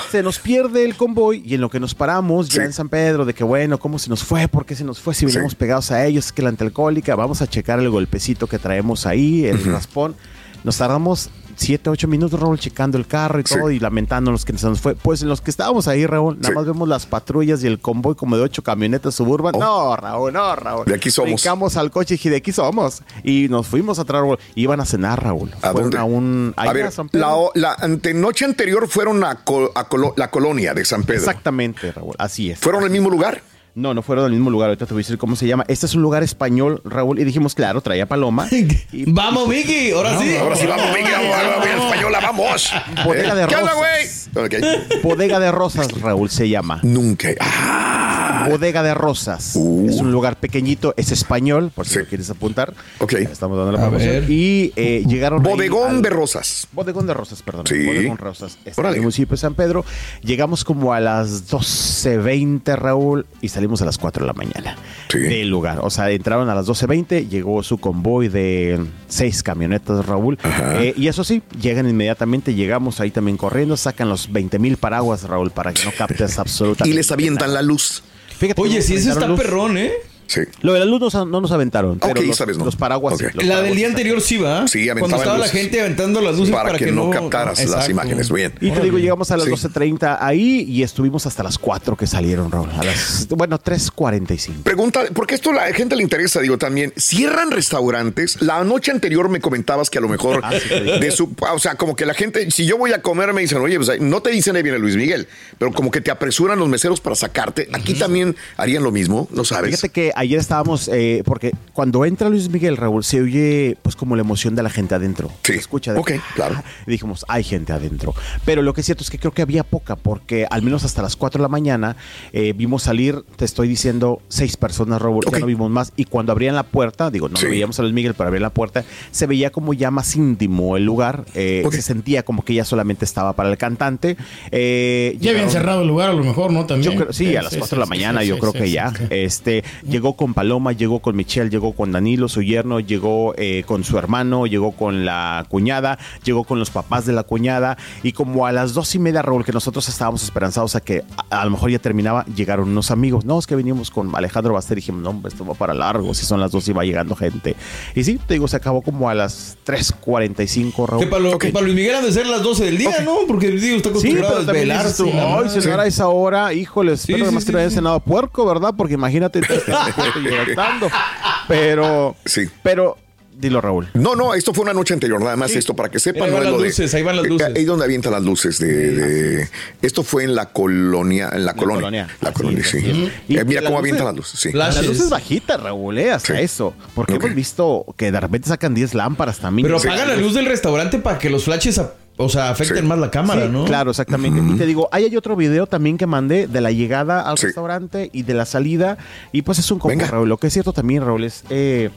Se 0.10 0.23
nos 0.23 0.39
pierde 0.39 0.86
el 0.86 0.95
convoy 0.95 1.41
y 1.45 1.56
en 1.56 1.62
lo 1.62 1.69
que 1.69 1.80
nos 1.80 1.93
paramos 1.95 2.47
ya 2.47 2.63
en 2.63 2.71
San 2.71 2.88
Pedro 2.88 3.25
de 3.25 3.34
que 3.34 3.43
bueno, 3.43 3.77
¿cómo 3.77 3.99
se 3.99 4.10
nos 4.10 4.23
fue? 4.23 4.47
¿Por 4.47 4.65
qué 4.65 4.73
se 4.75 4.86
nos 4.86 4.99
fue? 5.01 5.13
Si 5.13 5.25
venimos 5.25 5.51
Sí. 5.51 5.58
pegados 5.58 5.91
a 5.91 6.06
ellos, 6.06 6.27
es 6.27 6.32
que 6.32 6.41
la 6.41 6.49
antialcohólica, 6.49 7.13
vamos 7.15 7.41
a 7.41 7.47
checar 7.47 7.80
el 7.80 7.89
golpecito 7.89 8.47
que 8.47 8.58
traemos 8.58 9.06
ahí, 9.06 9.45
el 9.45 9.62
raspón. 9.65 10.15
Nos 10.63 10.77
tardamos 10.77 11.30
7, 11.55 11.89
8 11.89 12.07
minutos, 12.07 12.39
Raúl, 12.39 12.59
checando 12.59 12.97
el 12.97 13.07
carro 13.07 13.39
y 13.39 13.43
Sí. 13.45 13.55
todo 13.55 13.71
y 13.71 13.79
lamentándonos 13.79 14.45
que 14.45 14.57
se 14.57 14.67
nos 14.67 14.79
fue. 14.81 14.95
Pues 14.95 15.21
en 15.21 15.29
los 15.29 15.41
que 15.41 15.51
estábamos 15.51 15.87
ahí, 15.87 16.05
Raúl, 16.05 16.35
nada 16.37 16.49
Sí. 16.49 16.55
más 16.55 16.65
vemos 16.65 16.87
las 16.87 17.05
patrullas 17.05 17.63
y 17.63 17.67
el 17.67 17.79
convoy 17.79 18.15
como 18.15 18.37
de 18.37 18.43
8 18.43 18.61
camionetas 18.63 19.15
suburban. 19.15 19.55
Oh. 19.55 19.59
No, 19.59 19.95
Raúl, 19.95 20.33
no, 20.33 20.55
Raúl. 20.55 20.85
De 20.85 20.95
aquí 20.95 21.11
somos. 21.11 21.27
Brincamos 21.29 21.77
al 21.77 21.91
coche 21.91 22.15
y 22.15 22.17
dije, 22.17 22.29
de 22.29 22.37
aquí 22.37 22.51
somos. 22.51 23.01
Y 23.23 23.47
nos 23.49 23.67
fuimos 23.67 23.99
atrás, 23.99 24.21
Raúl. 24.21 24.39
Iban 24.55 24.79
a 24.81 24.85
cenar, 24.85 25.23
Raúl. 25.23 25.51
¿A 25.61 25.71
Fueron 25.71 25.91
dónde? 25.91 25.97
A 25.97 26.03
un... 26.03 26.53
A 26.57 26.73
ver, 26.73 26.91
San 26.91 27.09
Pedro. 27.09 27.51
la, 27.55 27.69
la 27.69 27.73
ante- 27.79 28.13
noche 28.13 28.45
anterior 28.45 28.87
fueron 28.87 29.23
a, 29.23 29.35
Col- 29.43 29.71
a 29.75 29.87
Colo- 29.87 30.13
la 30.17 30.29
colonia 30.29 30.73
de 30.73 30.85
San 30.85 31.03
Pedro. 31.03 31.19
Exactamente, 31.19 31.91
Raúl. 31.91 32.15
Así 32.17 32.51
es. 32.51 32.59
¿Fueron 32.59 32.83
al 32.83 32.89
mismo 32.89 33.09
lugar? 33.09 33.41
No, 33.73 33.93
no 33.93 34.01
fueron 34.01 34.25
al 34.25 34.31
mismo 34.31 34.49
lugar. 34.49 34.69
Ahorita 34.69 34.86
te 34.86 34.93
voy 34.93 35.01
a 35.01 35.03
decir 35.03 35.17
cómo 35.17 35.36
se 35.36 35.47
llama. 35.47 35.63
Este 35.67 35.86
es 35.86 35.95
un 35.95 36.01
lugar 36.01 36.23
español, 36.23 36.81
Raúl. 36.84 37.19
Y 37.19 37.23
dijimos, 37.23 37.55
claro, 37.55 37.81
traía 37.81 38.05
paloma. 38.05 38.47
Y 38.91 39.05
Vamos, 39.12 39.47
Vicky, 39.49 39.91
ahora 39.91 40.19
sí. 40.19 40.36
Ahora 40.36 40.55
sí, 40.55 40.65
vamos, 40.67 40.93
venga, 40.93 41.12
vamos, 41.17 41.65
vamos, 41.65 41.86
española, 41.86 42.19
vamos. 42.21 42.73
Bodega 43.05 43.36
de 43.36 43.47
¿Qué 43.47 43.55
onda, 43.55 43.71
rosas. 43.73 44.29
güey? 44.34 44.45
Ok. 44.45 45.03
Bodega 45.03 45.39
de 45.39 45.51
Rosas, 45.51 45.91
Raúl, 46.01 46.29
se 46.29 46.49
llama. 46.49 46.79
Nunca. 46.84 47.29
Ah, 47.39 48.00
Bodega 48.49 48.84
de 48.84 48.93
Rosas. 48.93 49.54
Uh. 49.56 49.88
Es 49.89 49.97
un 49.97 50.12
lugar 50.12 50.38
pequeño, 50.38 50.77
es 50.97 51.12
español, 51.12 51.71
por 51.73 51.86
si 51.88 51.93
Sí. 51.93 51.99
lo 51.99 52.06
quieres 52.06 52.30
apuntar. 52.30 52.73
Ok. 52.99 53.13
Estamos 53.13 53.58
dando 53.58 53.71
la 53.73 53.80
A 53.80 53.82
promoción. 53.89 54.12
ver. 54.13 54.30
Y 54.30 54.73
eh, 54.75 55.04
llegaron. 55.08 55.41
bodegón 55.43 55.89
al- 55.97 56.01
de 56.01 56.10
rosas. 56.10 56.67
Bodegón 56.71 57.08
de 57.08 57.13
Rosas, 57.13 57.41
perdón. 57.41 57.65
Sí. 57.67 57.86
Bodegón 57.86 58.17
Rosas. 58.17 58.58
Está 58.65 58.82
en 58.89 58.95
el 58.95 59.01
municipio 59.01 59.32
de 59.36 59.38
San 59.41 59.56
Pedro. 59.56 59.84
Llegamos 60.23 60.63
como 60.63 60.93
a 60.93 60.99
las 60.99 61.47
12.20, 61.49 62.75
Raúl, 62.75 63.25
y 63.41 63.49
salimos 63.49 63.82
a 63.82 63.86
las 63.86 63.97
4 63.97 64.23
de 64.23 64.27
la 64.27 64.34
mañana 64.34 64.75
Sí. 65.10 65.19
del 65.19 65.49
lugar. 65.49 65.80
O 65.82 65.89
sea, 65.89 66.10
entraron 66.12 66.49
a 66.49 66.56
las 66.56 66.65
12.20, 66.65 67.27
llegó 67.27 67.62
su 67.63 67.77
convoy 67.80 68.27
de 68.30 68.80
seis 69.08 69.43
camionetas, 69.43 70.06
Raúl. 70.06 70.38
Eh, 70.80 70.93
y 70.97 71.08
eso 71.08 71.23
sí, 71.23 71.41
llegan 71.60 71.88
inmediatamente, 71.89 72.54
llegamos 72.54 72.99
ahí 72.99 73.12
también 73.12 73.38
corriendo, 73.38 73.75
sacan 73.77 74.10
los 74.10 74.32
20 74.32 74.60
mil 74.60 74.77
paraguas, 74.77 75.23
Raúl, 75.23 75.51
para 75.51 75.73
que 75.73 75.84
no 75.84 75.91
captes 75.97 76.38
absolutamente 76.39 76.89
Y 76.89 76.93
les 76.93 77.12
avientan 77.12 77.54
la 77.54 77.62
luz. 77.62 78.04
Fíjate 78.41 78.60
Oye, 78.60 78.82
si 78.82 78.95
eso 78.95 79.12
está 79.12 79.27
luz. 79.27 79.39
perrón, 79.39 79.77
¿eh? 79.77 79.93
Sí. 80.32 80.41
Lo 80.62 80.72
de 80.74 80.80
la 80.80 80.86
luz 80.86 81.13
no, 81.13 81.26
no 81.26 81.41
nos 81.41 81.52
aventaron, 81.52 82.00
pero 82.00 82.12
Ok, 82.22 82.26
los, 82.28 82.38
sabes, 82.38 82.58
no. 82.58 82.63
los 82.63 82.76
paraguas 82.78 83.17
sí, 83.17 83.26
Ok. 83.26 83.36
los 83.36 83.46
La 83.46 83.62
del 83.62 83.76
día 83.76 83.88
anterior 83.88 84.22
sí 84.22 84.38
va. 84.38 84.65
Sí, 84.67 84.86
Cuando 84.88 85.17
estaba 85.17 85.38
luces. 85.38 85.54
la 85.54 85.60
gente 85.60 85.82
aventando 85.82 86.22
las 86.22 86.38
luces 86.38 86.56
para, 86.56 86.78
que, 86.78 86.91
no 86.91 87.10
captaras 87.10 87.63
las 87.67 87.89
imágenes. 87.89 88.32
Bien. 88.32 88.54
Y 88.62 88.72
te 88.72 88.80
digo, 88.82 88.98
llegamos 88.98 89.30
a 89.32 89.38
las 89.38 89.46
Sí. 89.46 89.52
12.30 89.52 90.17
ahí 90.22 90.62
y 90.67 90.84
estuvimos 90.84 91.26
hasta 91.26 91.44
las 91.44 91.58
4 91.58 91.98
que 91.98 92.08
salieron, 92.08 92.50
Raúl. 92.52 92.70
A 92.72 92.84
las, 92.84 93.28
bueno, 93.30 93.60
3.45. 93.60 94.63
Pregunta, 94.63 95.02
porque 95.13 95.36
esto 95.36 95.50
a 95.50 95.54
la 95.54 95.74
gente 95.74 95.96
le 95.96 96.04
interesa, 96.04 96.39
digo 96.39 96.58
también, 96.58 96.94
cierran 96.98 97.52
restaurantes. 97.52 98.41
La 98.41 98.63
noche 98.63 98.91
anterior 98.91 99.28
me 99.30 99.41
comentabas 99.41 99.89
que 99.89 99.98
a 99.98 100.02
lo 100.02 100.08
mejor 100.10 100.41
Ah, 100.44 100.52
de 100.52 101.12
su, 101.12 101.36
o 101.52 101.60
sea, 101.60 101.76
como 101.76 101.96
que 101.96 102.06
la 102.06 102.13
gente, 102.13 102.50
si 102.52 102.65
yo 102.65 102.78
voy 102.78 102.94
a 102.94 103.02
comer, 103.02 103.34
me 103.34 103.41
dicen, 103.41 103.58
oye, 103.60 103.78
pues 103.78 104.00
no 104.00 104.22
te 104.22 104.30
dicen 104.32 104.56
ahí 104.56 104.63
viene 104.63 104.80
Luis 104.80 104.96
Miguel, 104.96 105.28
pero 105.58 105.72
como 105.74 105.91
que 105.91 106.00
te 106.02 106.10
apresuran 106.12 106.58
los 106.58 106.70
meseros 106.70 107.02
para 107.02 107.15
sacarte. 107.15 107.67
Aquí 107.74 107.94
también 107.96 108.36
harían 108.58 108.84
lo 108.84 108.91
mismo, 108.91 109.28
¿no 109.32 109.44
sabes? 109.44 109.72
Fíjate 109.72 109.89
que 109.89 110.12
ayer 110.21 110.39
estábamos, 110.39 110.88
eh, 110.88 111.23
porque 111.25 111.51
cuando 111.73 112.05
entra 112.05 112.29
Luis 112.29 112.49
Miguel, 112.49 112.77
Raúl, 112.77 113.03
se 113.03 113.21
oye 113.21 113.77
pues 113.81 113.95
como 113.95 114.15
la 114.15 114.21
emoción 114.21 114.55
de 114.55 114.63
la 114.63 114.69
gente 114.69 114.95
adentro. 114.95 115.29
Sí. 115.43 115.53
Se 115.53 115.60
escucha 115.60 115.93
de 115.93 115.99
Ok, 115.99 116.12
claro. 116.36 116.55
Y 116.88 116.91
dijimos, 116.91 117.25
hay 117.27 117.43
gente 117.43 117.73
adentro. 117.73 118.13
Pero 118.45 118.62
lo 118.62 118.73
que 118.73 118.81
es 118.81 118.86
cierto 118.86 119.03
es 119.03 119.10
que 119.10 119.19
creo 119.19 119.34
que 119.34 119.41
había 119.41 119.63
poca, 119.63 119.95
porque 119.95 120.45
al 120.49 120.62
menos 120.62 120.84
hasta 120.84 121.01
las 121.01 121.15
4 121.15 121.39
de 121.39 121.43
la 121.43 121.47
mañana 121.49 121.95
eh, 122.34 122.53
vimos 122.55 122.84
salir, 122.84 123.23
te 123.36 123.45
estoy 123.45 123.67
diciendo, 123.67 124.21
seis 124.29 124.57
personas, 124.57 125.01
Raúl, 125.01 125.23
Ok. 125.25 125.34
ya 125.34 125.39
no 125.39 125.45
vimos 125.47 125.69
más. 125.69 125.93
Y 125.95 126.05
cuando 126.05 126.31
abrían 126.31 126.55
la 126.55 126.63
puerta, 126.63 127.10
digo, 127.12 127.27
no 127.29 127.38
Sí. 127.38 127.45
lo 127.45 127.51
veíamos 127.51 127.77
a 127.79 127.81
Luis 127.84 127.93
Miguel, 127.93 128.13
pero 128.13 128.27
abrían 128.27 128.43
la 128.43 128.49
puerta, 128.51 128.84
se 129.12 129.27
veía 129.27 129.51
como 129.51 129.73
ya 129.73 129.91
más 129.91 130.15
íntimo 130.15 130.77
el 130.77 130.86
lugar. 130.86 131.25
eh. 131.36 131.63
Se 131.71 131.81
sentía 131.81 132.23
como 132.23 132.43
que 132.43 132.53
ya 132.53 132.65
solamente 132.65 133.05
estaba 133.05 133.34
para 133.34 133.49
el 133.49 133.57
cantante. 133.57 134.17
Eh, 134.51 135.17
Ya 135.19 135.31
habían 135.31 135.49
cerrado 135.49 135.81
el 135.81 135.88
lugar 135.88 136.10
a 136.10 136.13
lo 136.13 136.23
mejor, 136.23 136.51
¿no? 136.51 136.65
También. 136.65 136.91
yo 136.93 136.97
creo, 136.99 137.13
sí, 137.13 137.36
a 137.36 137.41
las 137.41 137.55
4 137.55 137.77
de 137.77 137.79
la 137.79 137.86
mañana, 137.86 138.23
yo 138.23 138.38
creo 138.39 138.53
que 138.53 138.69
ya. 138.69 138.91
Este, 139.10 139.63
llegó 139.88 140.11
con 140.15 140.34
Paloma, 140.34 140.71
llegó 140.74 141.00
con 141.00 141.15
Michelle, 141.15 141.50
llegó 141.50 141.74
con 141.74 141.91
Danilo, 141.91 142.28
su 142.30 142.41
yerno, 142.41 142.80
llegó 142.80 143.34
eh, 143.38 143.63
con 143.65 143.84
su 143.84 143.97
hermano, 143.97 144.45
llegó 144.47 144.71
con 144.71 145.06
la 145.06 145.45
cuñada, 145.50 145.97
llegó 146.24 146.43
con 146.43 146.60
los 146.60 146.69
papás 146.69 147.06
de 147.06 147.13
la 147.13 147.24
cuñada, 147.24 147.78
y 148.04 148.12
como 148.13 148.45
a 148.45 148.52
las 148.52 148.74
dos 148.74 148.93
y 148.95 149.00
media, 149.00 149.21
Raúl, 149.21 149.43
que 149.45 149.52
nosotros 149.52 149.88
estábamos 149.89 150.24
esperanzados 150.24 150.76
a 150.76 150.82
que 150.82 151.04
a, 151.30 151.41
a 151.41 151.45
lo 151.45 151.52
mejor 151.52 151.69
ya 151.71 151.80
terminaba, 151.80 152.26
llegaron 152.36 152.69
unos 152.69 152.91
amigos. 152.91 153.26
No, 153.26 153.39
es 153.39 153.47
que 153.47 153.56
venimos 153.56 153.91
con 153.91 154.15
Alejandro 154.15 154.54
Baster 154.54 154.78
y 154.78 154.82
dijimos, 154.82 155.02
no, 155.02 155.28
esto 155.28 155.45
va 155.45 155.54
para 155.54 155.74
largo, 155.74 156.13
si 156.13 156.26
son 156.26 156.39
las 156.39 156.52
dos 156.52 156.67
y 156.67 156.74
va 156.74 156.84
llegando 156.84 157.15
gente. 157.15 157.56
Y 157.95 158.04
sí, 158.04 158.19
te 158.28 158.36
digo, 158.36 158.47
se 158.47 158.56
acabó 158.58 158.82
como 158.82 159.10
a 159.10 159.13
las 159.13 159.58
3.45, 159.65 160.88
Raúl. 160.88 161.04
Que 161.04 161.08
para, 161.10 161.24
lo- 161.24 161.38
que 161.38 161.50
para 161.52 161.63
Luis 161.65 161.76
Miguel 161.76 161.95
han 161.95 162.04
de 162.06 162.12
ser 162.12 162.28
las 162.28 162.41
12 162.43 162.65
del 162.65 162.78
día, 162.78 163.02
¿no? 163.04 163.17
Porque 163.28 163.50
digo, 163.52 163.78
está 163.78 163.89
Sí, 163.89 163.91
acostumbrado 163.91 164.36
pero 164.45 164.58
a 164.58 164.62
ay, 164.62 164.67
madre". 164.67 165.62
cenar 165.62 165.80
a 165.80 165.86
esa 165.88 166.08
hora, 166.08 166.54
híjole, 166.54 166.93
espero 166.93 167.17
Sí, 167.19 167.24
además 167.24 167.43
sí, 167.43 167.47
que 167.47 167.52
no 167.54 167.58
sí, 167.58 167.62
hayan 167.62 167.69
sí. 167.71 167.76
cenado 167.76 168.00
puerco, 168.00 168.45
¿verdad? 168.45 168.74
Porque 168.76 168.93
imagínate, 168.95 169.41
te. 169.41 169.60
Pero, 171.47 172.15
Sí. 172.25 172.47
pero, 172.63 172.97
dilo 173.34 173.60
Raúl. 173.60 173.89
No, 173.95 174.15
no, 174.15 174.34
esto 174.36 174.54
fue 174.54 174.63
una 174.63 174.73
noche 174.73 174.93
anterior, 174.93 175.19
nada 175.19 175.36
más 175.36 175.51
esto 175.56 175.75
para 175.75 175.89
que 175.89 175.99
sepan. 175.99 176.23
Ahí 176.23 176.30
no 176.30 176.34
van 176.36 176.43
es 176.43 176.45
las 176.45 176.54
lo 176.54 176.62
de- 176.62 176.67
luces, 176.69 176.93
ahí 176.93 177.01
van 177.04 177.15
las 177.15 177.25
Eh, 177.25 177.30
luces. 177.30 177.47
Ahí 177.56 177.65
donde 177.65 177.86
avientan 177.86 178.12
las 178.13 178.21
luces 178.23 178.60
de, 178.60 178.67
de- 178.91 179.49
esto 179.82 180.04
fue 180.04 180.23
en 180.23 180.36
la 180.36 180.47
colonia, 180.47 181.30
en 181.34 181.45
la, 181.45 181.54
colonia, 181.56 181.82
colonia. 181.82 182.08
la 182.21 182.30
Así 182.30 182.38
colonia, 182.38 182.60
es, 182.60 182.67
sí. 182.69 183.12
Y 183.27 183.38
Eh, 183.38 183.43
mira 183.45 183.62
las 183.62 183.69
cómo 183.71 183.80
luces- 183.80 183.80
avientan 183.80 184.06
las 184.06 184.15
luces, 184.15 184.39
sí. 184.39 184.51
La- 184.51 184.67
La 184.67 184.71
Flashes. 184.73 184.88
luz 184.89 184.99
es 185.01 185.10
bajita, 185.10 185.58
Raúl, 185.58 185.97
eh, 185.97 186.12
hasta 186.12 186.36
Sí. 186.38 186.41
eso. 186.43 186.73
Porque 186.93 187.15
hemos 187.15 187.34
visto 187.34 187.86
que 187.97 188.12
de 188.12 188.19
repente 188.19 188.47
sacan 188.47 188.73
10 188.75 188.93
lámparas 188.93 189.39
también. 189.39 189.65
Pero 189.65 189.80
Sí. 189.80 189.88
apagan 189.88 190.10
la 190.10 190.15
luz 190.17 190.36
del 190.36 190.45
restaurante 190.45 190.99
para 190.99 191.17
que 191.17 191.30
los 191.32 191.43
flashes, 191.45 191.82
o 192.17 192.30
sea, 192.30 192.50
afecten 192.50 192.78
Sí. 192.80 192.84
más 192.84 193.00
la 193.00 193.10
cámara, 193.12 193.45
Sí, 193.45 193.52
¿no? 193.52 193.65
Claro, 193.65 193.91
exactamente. 193.91 194.39
Y 194.54 194.58
te 194.58 194.65
digo, 194.65 194.88
ahí 194.91 195.06
hay 195.06 195.15
otro 195.17 195.36
video 195.36 195.65
también 195.67 195.97
que 195.97 196.06
mandé 196.06 196.47
de 196.47 196.62
la 196.62 196.71
llegada 196.71 197.21
al 197.21 197.38
Sí. 197.38 197.47
restaurante 197.47 198.10
y 198.13 198.24
de 198.24 198.34
la 198.34 198.45
salida. 198.45 198.97
Y 199.32 199.41
pues 199.41 199.60
es 199.60 199.71
un 199.71 199.80
combo, 199.80 199.89
Venga. 199.89 200.08
Raúl. 200.08 200.30
Lo 200.30 200.38
que 200.38 200.47
es 200.47 200.54
cierto 200.54 200.74
también, 200.74 201.04
Raúl, 201.04 201.24
es 201.24 201.43
eh, 201.50 201.89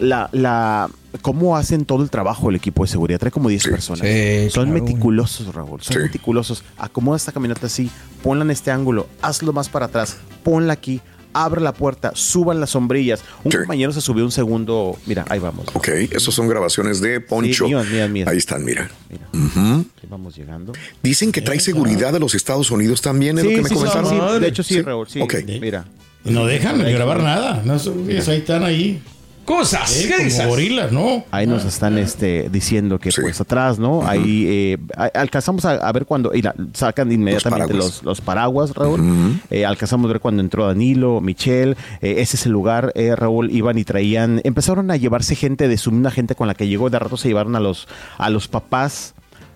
la, 0.00 0.28
la 0.32 0.88
cómo 1.22 1.56
hacen 1.56 1.84
todo 1.84 2.02
el 2.02 2.10
trabajo 2.10 2.50
el 2.50 2.56
equipo 2.56 2.84
de 2.84 2.88
seguridad. 2.90 3.18
Trae 3.18 3.32
como 3.32 3.48
10 3.48 3.62
Sí. 3.64 3.70
personas. 3.70 4.06
Sí, 4.06 4.50
son 4.50 4.70
claro. 4.70 4.84
meticulosos, 4.84 5.52
Raúl. 5.54 5.80
Son 5.82 5.96
Sí. 5.96 6.02
meticulosos. 6.02 6.62
Acomoda 6.78 7.16
esta 7.16 7.32
camioneta 7.32 7.66
así, 7.66 7.90
ponla 8.22 8.44
en 8.44 8.50
este 8.52 8.70
ángulo, 8.70 9.08
hazlo 9.22 9.52
más 9.52 9.68
para 9.68 9.86
atrás, 9.86 10.18
ponla 10.44 10.72
aquí. 10.74 11.00
Abre 11.32 11.60
la 11.60 11.72
puerta, 11.72 12.12
suban 12.14 12.58
las 12.60 12.70
sombrillas. 12.70 13.22
Un 13.44 13.52
Sí. 13.52 13.58
compañero 13.58 13.92
se 13.92 14.00
subió 14.00 14.24
un 14.24 14.32
segundo. 14.32 14.96
Mira, 15.06 15.24
ahí 15.28 15.38
vamos. 15.38 15.66
Ok, 15.74 15.88
esos 16.10 16.34
son 16.34 16.48
grabaciones 16.48 17.00
de 17.00 17.20
Poncho. 17.20 17.66
mías, 17.68 17.86
mías, 17.88 18.10
mías. 18.10 18.28
Ahí 18.28 18.38
están, 18.38 18.64
mira. 18.64 18.90
Mira, 19.08 19.28
ahí 19.32 19.86
vamos 20.08 20.36
llegando. 20.36 20.72
Dicen 21.02 21.30
que 21.32 21.40
trae 21.42 21.60
seguridad 21.60 22.12
de 22.12 22.18
los 22.20 22.34
Estados 22.34 22.70
Unidos 22.70 23.00
también, 23.00 23.38
es 23.38 23.44
lo 23.44 23.50
que 23.50 23.62
me 23.62 23.68
sí, 23.68 23.74
comentaron. 23.74 24.34
sí, 24.34 24.40
de 24.40 24.48
hecho 24.48 24.62
sí, 24.62 24.74
Sí. 24.74 24.82
Raúl, 24.82 25.08
sí. 25.08 25.20
Ok. 25.20 25.34
Mira. 25.60 25.84
No 26.24 26.44
dejan 26.46 26.82
de 26.82 26.92
grabar 26.92 27.22
nada. 27.22 27.62
No, 27.64 27.76
eso- 27.76 27.94
ahí 28.08 28.16
están 28.38 28.62
ahí. 28.64 29.02
Cosas, 29.50 29.96
eh, 29.96 30.04
¿qué 30.06 30.12
como 30.14 30.24
dices? 30.24 30.46
gorilas, 30.46 30.92
¿no? 30.92 31.24
Ahí 31.32 31.46
nos 31.46 31.64
están 31.64 31.98
este, 31.98 32.48
diciendo 32.50 32.98
que 33.00 33.10
Sí. 33.10 33.20
pues 33.20 33.40
atrás, 33.40 33.78
¿no? 33.80 34.06
Ahí 34.06 34.46
eh, 34.48 34.78
alcanzamos 35.14 35.64
a, 35.64 35.72
a 35.72 35.92
ver 35.92 36.06
cuando 36.06 36.32
y 36.32 36.42
la- 36.42 36.54
sacan 36.72 37.10
inmediatamente 37.10 37.66
paraguas. 37.66 37.84
los, 37.96 38.02
los 38.04 38.20
paraguas, 38.20 38.74
Raúl. 38.74 39.40
Eh, 39.50 39.64
alcanzamos 39.66 40.08
a 40.08 40.12
ver 40.12 40.20
cuando 40.20 40.40
entró 40.40 40.66
Danilo, 40.66 41.20
Michelle. 41.20 41.76
eh, 42.00 42.16
ese 42.18 42.36
es 42.36 42.46
el 42.46 42.52
lugar, 42.52 42.92
eh, 42.94 43.16
Raúl. 43.16 43.50
Iban 43.50 43.76
y 43.78 43.84
traían, 43.84 44.40
empezaron 44.44 44.90
a 44.90 44.96
llevarse 44.96 45.34
gente 45.34 45.66
de 45.66 45.76
su 45.78 45.90
misma 45.90 46.10
gente 46.12 46.34
con 46.36 46.46
la 46.46 46.54
que 46.54 46.68
llegó. 46.68 46.88
De 46.88 46.98
rato 47.00 47.16
se 47.16 47.26
llevaron 47.28 47.56
a 47.56 47.60
los, 47.60 47.88
a 48.18 48.30
los 48.30 48.46
papás 48.46 49.14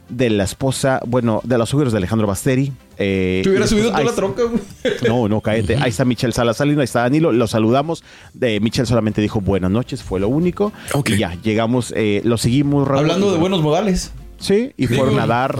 de 0.08 0.28
la 0.28 0.44
esposa, 0.44 1.00
bueno, 1.06 1.40
de 1.44 1.56
los 1.56 1.70
suegros 1.70 1.92
de 1.92 1.98
Alejandro 1.98 2.26
Basteri. 2.26 2.72
Eh, 2.98 3.40
Te 3.42 3.48
hubiera 3.50 3.64
y 3.64 3.68
subido 3.68 3.90
toda 3.90 4.04
la 4.04 4.12
güey. 4.12 4.62
no, 5.08 5.28
no, 5.28 5.40
cállate. 5.40 5.76
Ahí 5.76 5.90
está 5.90 6.04
Michelle 6.04 6.32
Salazar, 6.32 6.66
ahí 6.66 6.76
está 6.80 7.00
Danilo. 7.00 7.32
Lo 7.32 7.46
saludamos. 7.46 8.04
Eh, 8.40 8.60
Michelle 8.60 8.86
solamente 8.86 9.20
dijo 9.20 9.40
buenas 9.40 9.70
noches, 9.70 10.02
fue 10.02 10.20
lo 10.20 10.28
único. 10.28 10.72
Y 11.06 11.16
ya, 11.18 11.36
llegamos, 11.42 11.92
eh, 11.96 12.20
lo 12.24 12.38
seguimos. 12.38 12.88
Hablando 12.88 13.32
de 13.32 13.38
buenos 13.38 13.62
modales. 13.62 14.12
Sí, 14.44 14.74
y 14.76 14.86
Sí, 14.86 14.94
fueron 14.94 15.18
a 15.18 15.26
dar, 15.26 15.58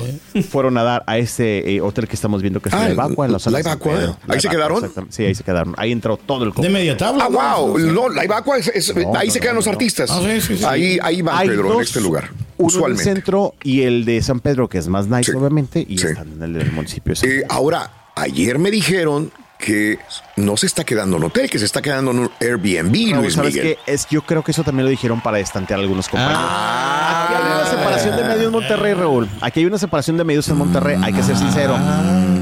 fueron 0.51 0.77
a 0.77 0.83
dar 0.83 1.05
a 1.07 1.17
ese 1.17 1.75
eh, 1.77 1.81
hotel 1.81 2.07
que 2.07 2.15
estamos 2.15 2.43
viendo 2.43 2.61
que 2.61 2.69
es 2.69 2.75
Ah, 2.75 2.85
la 2.89 2.93
Ibacua, 2.93 3.25
en 3.25 3.33
la 3.33 3.39
zona 3.39 3.55
la 3.55 3.61
Ibacua. 3.61 3.93
Pedro. 3.95 4.11
¿Ahí 4.11 4.29
La 4.29 4.41
se 4.41 4.47
Ibacua, 4.49 4.51
quedaron? 4.51 5.07
Sí, 5.11 5.23
ahí 5.25 5.35
se 5.35 5.43
quedaron. 5.43 5.75
Ahí 5.79 5.91
entró 5.93 6.19
todo 6.19 6.45
el 6.45 6.53
De 6.53 6.69
media 6.69 6.95
tabla. 6.97 7.25
Ah, 7.31 7.57
wow. 7.57 7.79
No, 7.79 8.11
la 8.11 8.25
Ibacua 8.27 8.59
es, 8.59 8.69
es- 8.69 8.95
No, 8.95 9.17
ahí 9.17 9.29
no, 9.29 9.33
se 9.33 9.41
quedan 9.41 9.55
no, 9.55 9.59
los 9.61 9.67
no. 9.67 9.73
artistas. 9.73 10.11
Ah, 10.11 10.21
sí, 10.23 10.41
sí, 10.43 10.59
sí. 10.59 10.65
Ahí, 10.65 10.99
ahí 11.03 11.23
van, 11.23 11.39
Hay 11.39 11.49
Pedro, 11.49 11.69
en 11.69 11.73
dos, 11.79 11.83
este 11.83 12.01
lugar. 12.03 12.25
Uno 12.25 12.37
en 12.37 12.45
el 12.59 12.67
Usualmente. 12.67 13.05
centro 13.05 13.55
y 13.63 13.83
el 13.83 14.05
de 14.05 14.21
San 14.23 14.41
Pedro, 14.41 14.69
que 14.69 14.77
es 14.79 14.89
más 14.89 15.09
nice, 15.09 15.33
Sí. 15.33 15.37
obviamente, 15.39 15.85
y 15.89 15.97
Sí. 15.99 16.07
están 16.09 16.31
en 16.35 16.43
el 16.43 16.53
del 16.53 16.71
municipio. 16.73 17.13
de 17.13 17.17
San 17.17 17.31
Eh, 17.31 17.43
ahora, 17.49 17.91
ayer 18.17 18.59
me 18.59 18.71
dijeron 18.71 19.33
que 19.59 19.99
no 20.37 20.57
se 20.57 20.67
está 20.67 20.85
quedando 20.85 21.17
en 21.17 21.25
hotel, 21.25 21.49
que 21.49 21.59
se 21.59 21.65
está 21.65 21.81
quedando 21.81 22.11
en 22.11 22.19
un 22.21 22.31
Airbnb, 22.41 23.13
Raúl, 23.13 23.23
Luis 23.25 23.35
¿sabes 23.35 23.55
Miguel. 23.55 23.79
qué? 23.87 23.93
Es, 23.93 24.07
yo 24.11 24.23
creo 24.23 24.43
que 24.43 24.51
eso 24.51 24.63
también 24.65 24.85
lo 24.85 24.91
dijeron 24.91 25.21
para 25.21 25.39
estantear 25.39 25.79
a 25.79 25.83
algunos 25.83 26.09
compañeros. 26.09 26.43
Aquí 26.45 27.35
hay 27.35 27.43
una 27.53 27.71
separación 27.71 28.17
de 28.17 28.23
medios 28.25 28.45
en 28.47 28.53
Monterrey, 28.53 28.95
Raúl. 28.95 29.29
Aquí 29.41 29.61
hay 29.61 29.67
una 29.67 29.79
separación 29.79 30.17
de 30.17 30.25
medios 30.25 30.49
en 30.49 30.57
Monterrey, 30.57 30.99
hay 31.03 31.13
que 31.13 31.23
ser 31.23 31.37
sincero. 31.37 31.79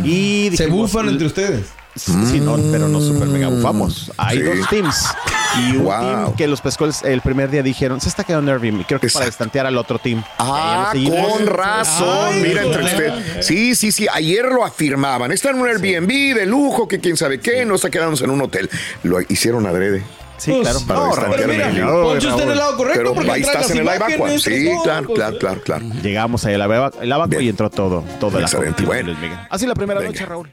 Y 0.05 0.51
Se 0.57 0.67
bufan 0.67 1.09
entre 1.09 1.27
ustedes. 1.27 1.67
Sí, 1.95 2.41
no, 2.41 2.57
pero 2.73 2.89
no 2.89 3.01
super 3.01 3.29
mega 3.29 3.49
bufamos. 3.49 4.11
Hay 4.17 4.39
Sí. 4.39 4.45
dos 4.45 4.69
teams. 4.69 5.07
Y 5.59 5.77
un 5.77 5.85
Wow. 5.85 6.01
team 6.01 6.35
que 6.37 6.47
los 6.49 6.61
pescó 6.61 6.85
el, 6.87 6.93
el 7.05 7.21
primer 7.21 7.51
día 7.51 7.63
dijeron, 7.63 8.01
se 8.01 8.09
está 8.09 8.25
quedando 8.25 8.51
en 8.51 8.57
Airbnb. 8.63 8.87
Creo 8.87 9.01
que 9.01 9.09
para 9.09 9.25
Exacto. 9.27 9.29
estantear 9.31 9.67
al 9.67 9.77
otro 9.77 9.99
team. 9.99 10.23
Ah, 10.39 10.93
con 10.95 11.47
razón. 11.47 12.29
Ay, 12.33 12.43
Mira, 12.43 12.63
entre 12.63 12.85
usted. 12.85 13.43
Sí, 13.43 13.75
sí, 13.75 13.93
sí. 13.93 14.07
Ayer 14.13 14.45
lo 14.47 14.65
afirmaban. 14.65 15.33
Está 15.33 15.51
en 15.51 15.61
un 15.61 15.69
Airbnb 15.69 16.09
de 16.37 16.47
lujo, 16.47 16.89
que 16.89 17.01
quién 17.01 17.17
sabe 17.17 17.41
qué, 17.41 17.65
no 17.65 17.75
está 17.75 17.91
quedándose 17.91 18.25
en 18.25 18.31
un 18.31 18.41
hotel. 18.43 18.71
Lo 19.03 19.21
hicieron 19.21 19.67
adrede. 19.67 20.03
Sí, 20.39 20.51
Pues, 20.51 20.63
claro. 20.63 20.81
para 20.89 21.01
No, 21.01 21.37
Pero 21.37 21.49
mira, 21.49 21.69
medio. 21.69 21.85
no, 21.85 22.03
Poncho 22.03 22.31
está 22.31 22.43
en 22.43 22.51
el 22.51 22.59
lado 22.59 22.77
correcto 22.77 22.99
Pero 23.01 23.15
porque 23.15 23.31
ahí 23.31 23.43
estás 23.43 23.71
en 23.71 23.79
el 23.87 24.41
Sí, 24.41 24.65
todo, 24.73 24.83
claro, 24.83 25.07
pues, 25.07 25.17
claro, 25.17 25.39
claro, 25.39 25.61
claro. 25.63 25.85
Llegamos 26.03 26.45
ahí 26.45 26.55
a 26.55 26.59
la 26.59 26.67
Beba- 26.67 26.91
el 27.01 27.13
abaco 27.13 27.41
y 27.41 27.49
entró 27.49 27.71
todo. 27.71 28.03
Todo 28.19 28.39
el 28.39 28.45
Excelente, 28.45 28.85
bueno. 28.85 29.15
Así 29.51 29.67
la 29.67 29.75
primera 29.75 30.01
Venga. 30.01 30.13
noche, 30.13 30.27
Raúl. 30.27 30.53